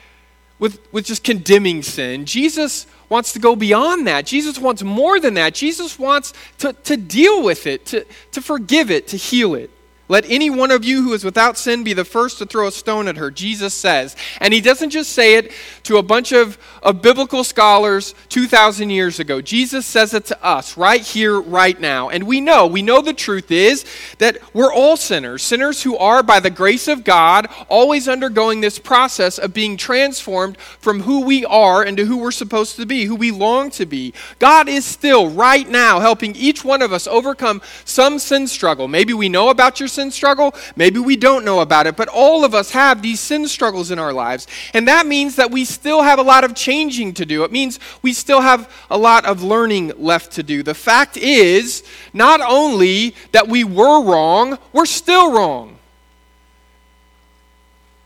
with, 0.57 0.79
with 0.93 1.05
just 1.05 1.23
condemning 1.23 1.83
sin. 1.83 2.25
Jesus 2.25 2.87
wants 3.09 3.33
to 3.33 3.39
go 3.39 3.57
beyond 3.57 4.07
that. 4.07 4.25
Jesus 4.25 4.57
wants 4.57 4.83
more 4.83 5.19
than 5.19 5.33
that. 5.33 5.53
Jesus 5.53 5.99
wants 5.99 6.33
to, 6.59 6.71
to 6.71 6.95
deal 6.95 7.43
with 7.43 7.67
it, 7.67 7.85
to, 7.87 8.05
to 8.31 8.41
forgive 8.41 8.89
it, 8.89 9.07
to 9.09 9.17
heal 9.17 9.55
it. 9.55 9.69
Let 10.09 10.25
any 10.27 10.49
one 10.49 10.71
of 10.71 10.83
you 10.83 11.03
who 11.03 11.13
is 11.13 11.23
without 11.23 11.55
sin 11.55 11.83
be 11.83 11.93
the 11.93 12.03
first 12.03 12.39
to 12.39 12.47
throw 12.47 12.67
a 12.67 12.71
stone 12.71 13.07
at 13.07 13.17
her, 13.17 13.29
Jesus 13.29 13.75
says. 13.75 14.15
And 14.41 14.51
he 14.51 14.59
doesn't 14.59 14.89
just 14.89 15.11
say 15.11 15.35
it 15.35 15.51
to 15.83 15.97
a 15.97 16.03
bunch 16.03 16.31
of, 16.31 16.57
of 16.81 17.03
biblical 17.03 17.43
scholars 17.43 18.15
2,000 18.29 18.89
years 18.89 19.19
ago. 19.19 19.39
Jesus 19.39 19.85
says 19.85 20.15
it 20.15 20.25
to 20.25 20.43
us 20.43 20.77
right 20.77 21.01
here, 21.01 21.39
right 21.39 21.79
now. 21.79 22.09
And 22.09 22.25
we 22.25 22.41
know, 22.41 22.65
we 22.65 22.81
know 22.81 23.01
the 23.01 23.13
truth 23.13 23.51
is 23.51 23.85
that 24.17 24.39
we're 24.51 24.73
all 24.73 24.97
sinners, 24.97 25.43
sinners 25.43 25.83
who 25.83 25.95
are, 25.95 26.23
by 26.23 26.39
the 26.39 26.49
grace 26.49 26.87
of 26.87 27.03
God, 27.03 27.47
always 27.69 28.07
undergoing 28.07 28.61
this 28.61 28.79
process 28.79 29.37
of 29.37 29.53
being 29.53 29.77
transformed 29.77 30.57
from 30.57 31.01
who 31.01 31.21
we 31.23 31.45
are 31.45 31.85
into 31.85 32.05
who 32.05 32.17
we're 32.17 32.31
supposed 32.31 32.77
to 32.77 32.87
be, 32.87 33.05
who 33.05 33.15
we 33.15 33.29
long 33.29 33.69
to 33.71 33.85
be. 33.85 34.15
God 34.39 34.67
is 34.67 34.85
still, 34.85 35.29
right 35.29 35.69
now, 35.69 35.99
helping 35.99 36.35
each 36.35 36.65
one 36.65 36.81
of 36.81 36.91
us 36.91 37.05
overcome 37.05 37.61
some 37.85 38.17
sin 38.17 38.47
struggle. 38.47 38.87
Maybe 38.87 39.13
we 39.13 39.29
know 39.29 39.49
about 39.49 39.79
your 39.79 39.87
sin 39.99 40.11
struggle. 40.11 40.55
Maybe 40.77 40.97
we 40.97 41.17
don't 41.17 41.43
know 41.43 41.59
about 41.59 41.85
it, 41.85 41.97
but 41.97 42.07
all 42.07 42.45
of 42.45 42.55
us 42.55 42.71
have 42.71 43.01
these 43.01 43.19
sin 43.19 43.47
struggles 43.49 43.91
in 43.91 43.99
our 43.99 44.13
lives. 44.13 44.47
And 44.73 44.87
that 44.87 45.05
means 45.05 45.35
that 45.35 45.51
we 45.51 45.65
still 45.65 46.03
have 46.03 46.19
a 46.19 46.23
lot 46.23 46.45
of 46.45 46.55
changing 46.55 47.15
to 47.15 47.25
do. 47.25 47.43
It 47.43 47.51
means 47.51 47.79
we 48.01 48.13
still 48.13 48.39
have 48.39 48.71
a 48.89 48.97
lot 48.97 49.25
of 49.25 49.43
learning 49.43 49.91
left 49.97 50.31
to 50.33 50.43
do. 50.43 50.63
The 50.63 50.73
fact 50.73 51.17
is, 51.17 51.83
not 52.13 52.39
only 52.39 53.13
that 53.33 53.49
we 53.49 53.65
were 53.65 54.01
wrong, 54.01 54.57
we're 54.71 54.85
still 54.85 55.33
wrong. 55.33 55.77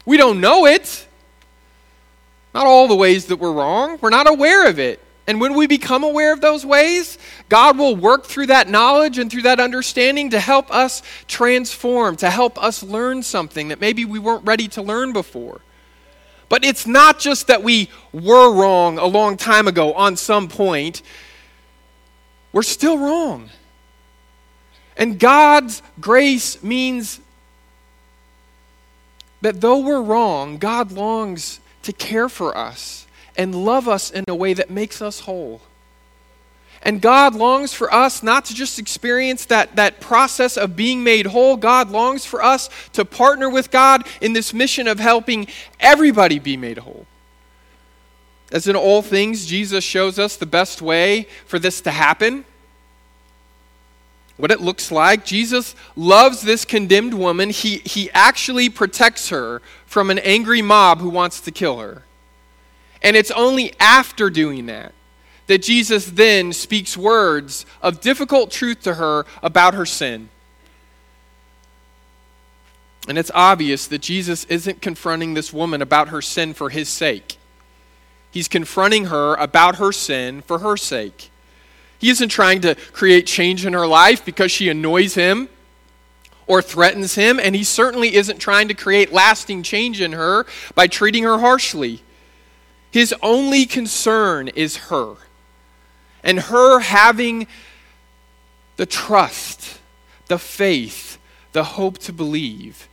We 0.05 0.17
don't 0.17 0.41
know 0.41 0.65
it. 0.65 1.07
Not 2.55 2.65
all 2.65 2.87
the 2.87 2.95
ways 2.95 3.27
that 3.27 3.37
we're 3.37 3.53
wrong. 3.53 3.99
We're 4.01 4.09
not 4.09 4.27
aware 4.27 4.67
of 4.67 4.79
it. 4.79 4.99
And 5.25 5.39
when 5.39 5.53
we 5.53 5.67
become 5.67 6.03
aware 6.03 6.33
of 6.33 6.41
those 6.41 6.65
ways, 6.65 7.17
God 7.47 7.77
will 7.77 7.95
work 7.95 8.25
through 8.25 8.47
that 8.47 8.69
knowledge 8.69 9.17
and 9.17 9.31
through 9.31 9.43
that 9.43 9.59
understanding 9.59 10.31
to 10.31 10.39
help 10.39 10.73
us 10.73 11.01
transform, 11.27 12.17
to 12.17 12.29
help 12.29 12.61
us 12.61 12.83
learn 12.83 13.23
something 13.23 13.69
that 13.69 13.79
maybe 13.79 14.03
we 14.03 14.19
weren't 14.19 14.45
ready 14.45 14.67
to 14.69 14.81
learn 14.81 15.13
before. 15.13 15.61
But 16.49 16.65
it's 16.65 16.85
not 16.85 17.19
just 17.19 17.47
that 17.47 17.63
we 17.63 17.89
were 18.11 18.53
wrong 18.53 18.97
a 18.97 19.05
long 19.05 19.37
time 19.37 19.67
ago 19.67 19.93
on 19.93 20.17
some 20.17 20.49
point, 20.49 21.01
we're 22.51 22.61
still 22.61 22.97
wrong. 22.97 23.49
And 24.97 25.19
God's 25.19 25.81
grace 25.99 26.61
means 26.61 27.21
that 29.41 29.61
though 29.61 29.79
we're 29.79 30.01
wrong, 30.01 30.57
God 30.57 30.91
longs 30.91 31.61
to 31.83 31.93
care 31.93 32.29
for 32.29 32.55
us 32.57 33.07
and 33.37 33.65
love 33.65 33.87
us 33.87 34.11
in 34.11 34.25
a 34.27 34.35
way 34.35 34.53
that 34.53 34.69
makes 34.69 35.01
us 35.01 35.21
whole. 35.21 35.61
And 36.85 37.01
God 37.01 37.33
longs 37.33 37.73
for 37.73 37.93
us 37.93 38.21
not 38.21 38.43
to 38.45 38.53
just 38.53 38.77
experience 38.77 39.45
that, 39.45 39.77
that 39.77 40.01
process 40.01 40.57
of 40.57 40.75
being 40.75 41.01
made 41.01 41.27
whole. 41.27 41.55
God 41.55 41.89
longs 41.89 42.25
for 42.25 42.43
us 42.43 42.69
to 42.91 43.05
partner 43.05 43.49
with 43.49 43.71
God 43.71 44.05
in 44.19 44.33
this 44.33 44.53
mission 44.53 44.87
of 44.87 44.99
helping 44.99 45.47
everybody 45.79 46.39
be 46.39 46.57
made 46.57 46.79
whole. 46.79 47.07
As 48.51 48.67
in 48.67 48.75
all 48.75 49.01
things, 49.01 49.45
Jesus 49.45 49.83
shows 49.83 50.19
us 50.19 50.35
the 50.35 50.45
best 50.45 50.81
way 50.81 51.27
for 51.45 51.57
this 51.57 51.79
to 51.81 51.91
happen. 51.91 52.45
what 54.35 54.51
it 54.51 54.59
looks 54.61 54.91
like. 54.91 55.23
Jesus 55.25 55.75
loves 55.95 56.41
this 56.41 56.65
condemned 56.65 57.13
woman. 57.13 57.49
He, 57.49 57.77
he 57.77 58.09
actually 58.11 58.69
protects 58.69 59.29
her 59.29 59.61
from 59.85 60.09
an 60.09 60.19
angry 60.19 60.61
mob 60.61 60.99
who 60.99 61.09
wants 61.09 61.39
to 61.41 61.51
kill 61.51 61.79
her. 61.79 62.03
And 63.03 63.17
it's 63.17 63.31
only 63.31 63.73
after 63.79 64.29
doing 64.29 64.67
that 64.67 64.93
that 65.47 65.61
Jesus 65.61 66.05
then 66.05 66.53
speaks 66.53 66.95
words 66.95 67.65
of 67.81 67.99
difficult 67.99 68.49
truth 68.49 68.81
to 68.83 68.95
her 68.95 69.25
about 69.41 69.73
her 69.73 69.85
sin. 69.85 70.29
And 73.07 73.17
it's 73.17 73.31
obvious 73.33 73.87
that 73.87 74.01
Jesus 74.01 74.45
isn't 74.45 74.81
confronting 74.81 75.33
this 75.33 75.51
woman 75.51 75.81
about 75.81 76.09
her 76.09 76.21
sin 76.21 76.53
for 76.53 76.69
his 76.69 76.87
sake. 76.87 77.37
He's 78.31 78.47
confronting 78.47 79.05
her 79.05 79.35
about 79.35 79.75
her 79.75 79.91
sin 79.91 80.41
for 80.41 80.59
her 80.59 80.77
sake. 80.77 81.29
He 81.99 82.09
isn't 82.09 82.29
trying 82.29 82.61
to 82.61 82.75
create 82.93 83.27
change 83.27 83.65
in 83.65 83.73
her 83.73 83.85
life 83.85 84.25
because 84.25 84.51
she 84.51 84.69
annoys 84.69 85.15
him 85.15 85.49
or 86.47 86.61
threatens 86.61 87.15
him, 87.15 87.39
and 87.39 87.55
he 87.55 87.63
certainly 87.63 88.15
isn't 88.15 88.39
trying 88.39 88.69
to 88.69 88.73
create 88.73 89.13
lasting 89.13 89.63
change 89.63 90.01
in 90.01 90.13
her 90.13 90.45
by 90.75 90.87
treating 90.87 91.23
her 91.23 91.39
harshly. 91.39 92.01
His 92.93 93.11
only 93.23 93.65
concern 93.65 94.49
is 94.49 94.77
her 94.77 95.15
and 96.23 96.39
her 96.39 96.79
having 96.79 97.47
the 98.75 98.85
trust, 98.85 99.79
the 100.27 100.37
faith, 100.37 101.17
the 101.53 101.63
hope 101.63 101.97
to 101.97 102.13
believe 102.13 102.87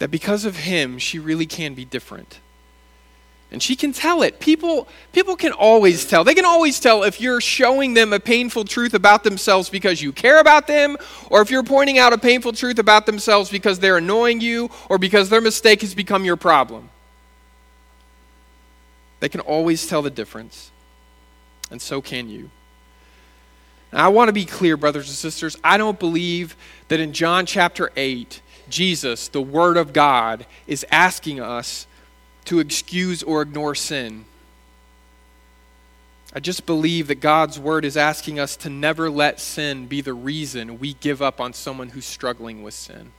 that 0.00 0.10
because 0.10 0.44
of 0.44 0.56
him, 0.56 0.98
she 0.98 1.18
really 1.18 1.46
can 1.46 1.72
be 1.72 1.86
different. 1.86 2.40
And 3.50 3.62
she 3.62 3.74
can 3.74 3.94
tell 3.94 4.22
it. 4.22 4.38
People, 4.38 4.86
people 5.14 5.34
can 5.34 5.52
always 5.52 6.04
tell. 6.04 6.22
They 6.22 6.34
can 6.34 6.44
always 6.44 6.78
tell 6.78 7.04
if 7.04 7.22
you're 7.22 7.40
showing 7.40 7.94
them 7.94 8.12
a 8.12 8.20
painful 8.20 8.64
truth 8.64 8.92
about 8.92 9.24
themselves 9.24 9.70
because 9.70 10.02
you 10.02 10.12
care 10.12 10.40
about 10.40 10.66
them, 10.66 10.98
or 11.30 11.40
if 11.40 11.50
you're 11.50 11.62
pointing 11.62 11.98
out 11.98 12.12
a 12.12 12.18
painful 12.18 12.52
truth 12.52 12.78
about 12.78 13.06
themselves 13.06 13.48
because 13.48 13.78
they're 13.78 13.96
annoying 13.96 14.42
you, 14.42 14.68
or 14.90 14.98
because 14.98 15.30
their 15.30 15.40
mistake 15.40 15.80
has 15.80 15.94
become 15.94 16.26
your 16.26 16.36
problem. 16.36 16.90
They 19.22 19.28
can 19.28 19.40
always 19.40 19.86
tell 19.86 20.02
the 20.02 20.10
difference. 20.10 20.72
And 21.70 21.80
so 21.80 22.02
can 22.02 22.28
you. 22.28 22.50
Now, 23.92 24.06
I 24.06 24.08
want 24.08 24.30
to 24.30 24.32
be 24.32 24.44
clear, 24.44 24.76
brothers 24.76 25.06
and 25.06 25.14
sisters. 25.14 25.56
I 25.62 25.76
don't 25.76 26.00
believe 26.00 26.56
that 26.88 26.98
in 26.98 27.12
John 27.12 27.46
chapter 27.46 27.92
8, 27.94 28.42
Jesus, 28.68 29.28
the 29.28 29.40
Word 29.40 29.76
of 29.76 29.92
God, 29.92 30.44
is 30.66 30.84
asking 30.90 31.38
us 31.38 31.86
to 32.46 32.58
excuse 32.58 33.22
or 33.22 33.42
ignore 33.42 33.76
sin. 33.76 34.24
I 36.34 36.40
just 36.40 36.66
believe 36.66 37.06
that 37.06 37.20
God's 37.20 37.60
word 37.60 37.84
is 37.84 37.96
asking 37.96 38.40
us 38.40 38.56
to 38.56 38.70
never 38.70 39.08
let 39.08 39.38
sin 39.38 39.86
be 39.86 40.00
the 40.00 40.14
reason 40.14 40.80
we 40.80 40.94
give 40.94 41.22
up 41.22 41.40
on 41.40 41.52
someone 41.52 41.90
who's 41.90 42.06
struggling 42.06 42.64
with 42.64 42.74
sin. 42.74 43.12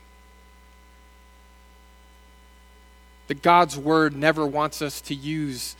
That 3.28 3.42
God's 3.42 3.78
word 3.78 4.16
never 4.16 4.46
wants 4.46 4.82
us 4.82 5.00
to 5.02 5.16
use 5.16 5.76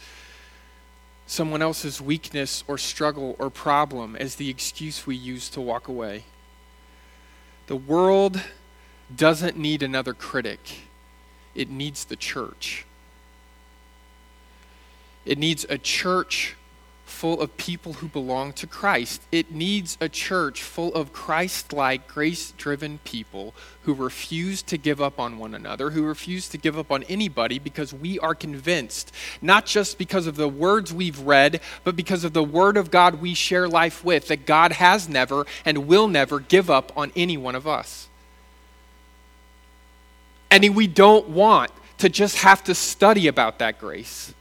someone 1.26 1.62
else's 1.62 2.02
weakness 2.02 2.64
or 2.68 2.78
struggle 2.78 3.36
or 3.40 3.50
problem 3.50 4.16
as 4.16 4.36
the 4.36 4.50
excuse 4.50 5.08
we 5.08 5.16
use 5.16 5.50
to 5.50 5.62
walk 5.62 5.88
away. 5.88 6.26
The 7.68 7.76
world 7.76 8.42
doesn't 9.16 9.58
need 9.58 9.84
another 9.84 10.14
critic, 10.14 10.60
it 11.56 11.70
needs 11.70 12.06
the 12.06 12.16
church. 12.16 12.86
It 15.26 15.38
needs 15.38 15.66
a 15.70 15.78
church 15.78 16.58
full 17.14 17.40
of 17.40 17.56
people 17.58 17.94
who 17.94 18.08
belong 18.08 18.52
to 18.54 18.68
Christ. 18.68 19.22
It 19.32 19.52
needs 19.52 19.98
a 20.02 20.10
church 20.10 20.64
full 20.64 20.94
of 20.96 21.14
Christ 21.14 21.72
like, 21.72 22.08
grace 22.08 22.52
driven 22.58 22.98
people 23.06 23.54
who 23.84 23.94
refuse 23.94 24.62
to 24.64 24.78
give 24.78 25.00
up 25.00 25.20
on 25.20 25.38
one 25.38 25.54
another, 25.54 25.92
who 25.92 26.04
refuse 26.04 26.50
to 26.50 26.58
give 26.58 26.78
up 26.78 26.92
on 26.92 27.04
anybody 27.04 27.60
because 27.60 27.94
we 27.94 28.20
are 28.20 28.34
convinced, 28.34 29.14
not 29.42 29.66
just 29.66 29.98
because 29.98 30.28
of 30.28 30.36
the 30.36 30.50
words 30.50 30.92
we've 30.92 31.20
read, 31.20 31.62
but 31.84 31.96
because 31.96 32.24
of 32.24 32.34
the 32.34 32.44
Word 32.44 32.76
of 32.76 32.92
God 32.92 33.22
we 33.22 33.34
share 33.34 33.70
life 33.70 34.04
with, 34.04 34.28
that 34.28 34.46
God 34.46 34.74
has 34.74 35.08
never 35.08 35.46
and 35.64 35.88
will 35.88 36.08
never 36.08 36.40
give 36.40 36.70
up 36.70 36.92
on 36.98 37.12
any 37.16 37.38
one 37.38 37.56
of 37.56 37.68
us. 37.68 38.10
And 40.50 40.76
we 40.76 40.88
don't 40.88 41.30
want 41.30 41.72
to 42.00 42.10
just 42.10 42.38
have 42.38 42.64
to 42.66 42.76
study 42.76 43.28
about 43.28 43.60
that 43.60 43.80
grace. 43.80 44.34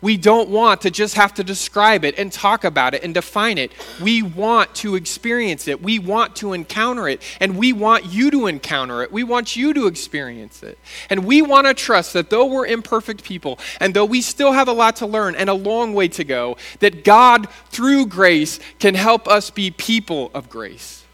We 0.00 0.16
don't 0.16 0.50
want 0.50 0.82
to 0.82 0.90
just 0.90 1.14
have 1.14 1.34
to 1.34 1.44
describe 1.44 2.04
it 2.04 2.18
and 2.18 2.30
talk 2.30 2.64
about 2.64 2.94
it 2.94 3.02
and 3.02 3.14
define 3.14 3.58
it. 3.58 3.72
We 4.00 4.22
want 4.22 4.74
to 4.76 4.94
experience 4.94 5.68
it. 5.68 5.82
We 5.82 5.98
want 5.98 6.36
to 6.36 6.52
encounter 6.52 7.08
it. 7.08 7.22
And 7.40 7.56
we 7.56 7.72
want 7.72 8.06
you 8.06 8.30
to 8.30 8.46
encounter 8.46 9.02
it. 9.02 9.10
We 9.10 9.24
want 9.24 9.56
you 9.56 9.72
to 9.74 9.86
experience 9.86 10.62
it. 10.62 10.78
And 11.08 11.24
we 11.24 11.42
want 11.42 11.66
to 11.66 11.74
trust 11.74 12.12
that 12.12 12.30
though 12.30 12.46
we're 12.46 12.66
imperfect 12.66 13.24
people 13.24 13.58
and 13.80 13.94
though 13.94 14.04
we 14.04 14.20
still 14.20 14.52
have 14.52 14.68
a 14.68 14.72
lot 14.72 14.96
to 14.96 15.06
learn 15.06 15.34
and 15.34 15.48
a 15.48 15.54
long 15.54 15.94
way 15.94 16.08
to 16.08 16.24
go, 16.24 16.56
that 16.80 17.04
God, 17.04 17.48
through 17.70 18.06
grace, 18.06 18.60
can 18.78 18.94
help 18.94 19.26
us 19.26 19.50
be 19.50 19.70
people 19.70 20.30
of 20.34 20.50
grace. 20.50 21.04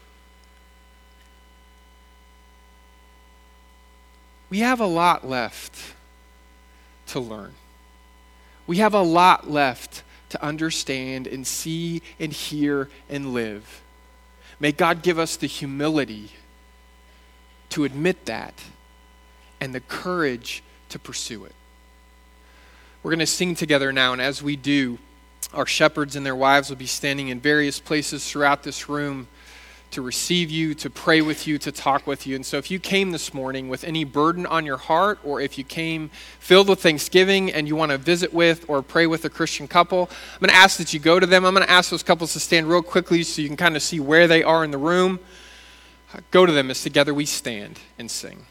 We 4.49 4.59
have 4.59 4.81
a 4.81 4.85
lot 4.85 5.27
left 5.27 5.95
to 7.07 7.19
learn. 7.19 7.53
We 8.65 8.77
have 8.77 8.93
a 8.93 9.01
lot 9.01 9.49
left 9.49 10.03
to 10.29 10.43
understand 10.43 11.27
and 11.27 11.45
see 11.45 12.01
and 12.19 12.33
hear 12.33 12.89
and 13.09 13.33
live. 13.33 13.81
May 14.59 14.71
God 14.71 15.01
give 15.01 15.19
us 15.19 15.35
the 15.35 15.47
humility 15.47 16.31
to 17.69 17.83
admit 17.83 18.25
that 18.25 18.53
and 19.59 19.73
the 19.73 19.79
courage 19.79 20.63
to 20.89 20.99
pursue 20.99 21.45
it. 21.45 21.53
We're 23.01 23.11
going 23.11 23.19
to 23.19 23.25
sing 23.25 23.55
together 23.55 23.91
now, 23.91 24.13
and 24.13 24.21
as 24.21 24.41
we 24.41 24.55
do, 24.55 24.97
our 25.53 25.65
shepherds 25.65 26.15
and 26.15 26.25
their 26.25 26.35
wives 26.35 26.69
will 26.69 26.77
be 26.77 26.85
standing 26.85 27.27
in 27.27 27.39
various 27.39 27.79
places 27.79 28.29
throughout 28.29 28.63
this 28.63 28.87
room 28.87 29.27
to 29.93 30.01
receive 30.01 30.51
you, 30.51 30.75
to 30.75 30.89
pray 30.89 31.21
with 31.21 31.47
you, 31.47 31.57
to 31.57 31.71
talk 31.71 32.05
with 32.05 32.27
you. 32.27 32.35
And 32.35 32.45
so, 32.45 32.57
if 32.57 32.69
you 32.69 32.79
came 32.79 33.11
this 33.11 33.33
morning 33.33 33.69
with 33.69 33.83
any 33.83 34.03
burden 34.03 34.45
on 34.45 34.65
your 34.65 34.77
heart, 34.77 35.19
or 35.23 35.41
if 35.41 35.57
you 35.57 35.63
came 35.63 36.09
filled 36.39 36.69
with 36.69 36.81
thanksgiving 36.81 37.51
and 37.51 37.67
you 37.67 37.75
want 37.75 37.91
to 37.91 37.97
visit 37.97 38.33
with 38.33 38.65
or 38.67 38.81
pray 38.81 39.07
with 39.07 39.25
a 39.25 39.29
Christian 39.29 39.67
couple, 39.67 40.09
I'm 40.33 40.39
going 40.39 40.49
to 40.49 40.55
ask 40.55 40.77
that 40.77 40.93
you 40.93 40.99
go 40.99 41.19
to 41.19 41.25
them. 41.25 41.45
I'm 41.45 41.53
going 41.53 41.65
to 41.65 41.71
ask 41.71 41.89
those 41.89 42.03
couples 42.03 42.33
to 42.33 42.39
stand 42.39 42.67
real 42.67 42.81
quickly 42.81 43.23
so 43.23 43.41
you 43.41 43.47
can 43.47 43.57
kind 43.57 43.75
of 43.75 43.81
see 43.81 43.99
where 43.99 44.27
they 44.27 44.43
are 44.43 44.63
in 44.63 44.71
the 44.71 44.77
room. 44.77 45.19
Uh, 46.13 46.19
go 46.31 46.45
to 46.45 46.51
them 46.51 46.69
as 46.69 46.83
together 46.83 47.13
we 47.13 47.25
stand 47.25 47.79
and 47.97 48.11
sing. 48.11 48.45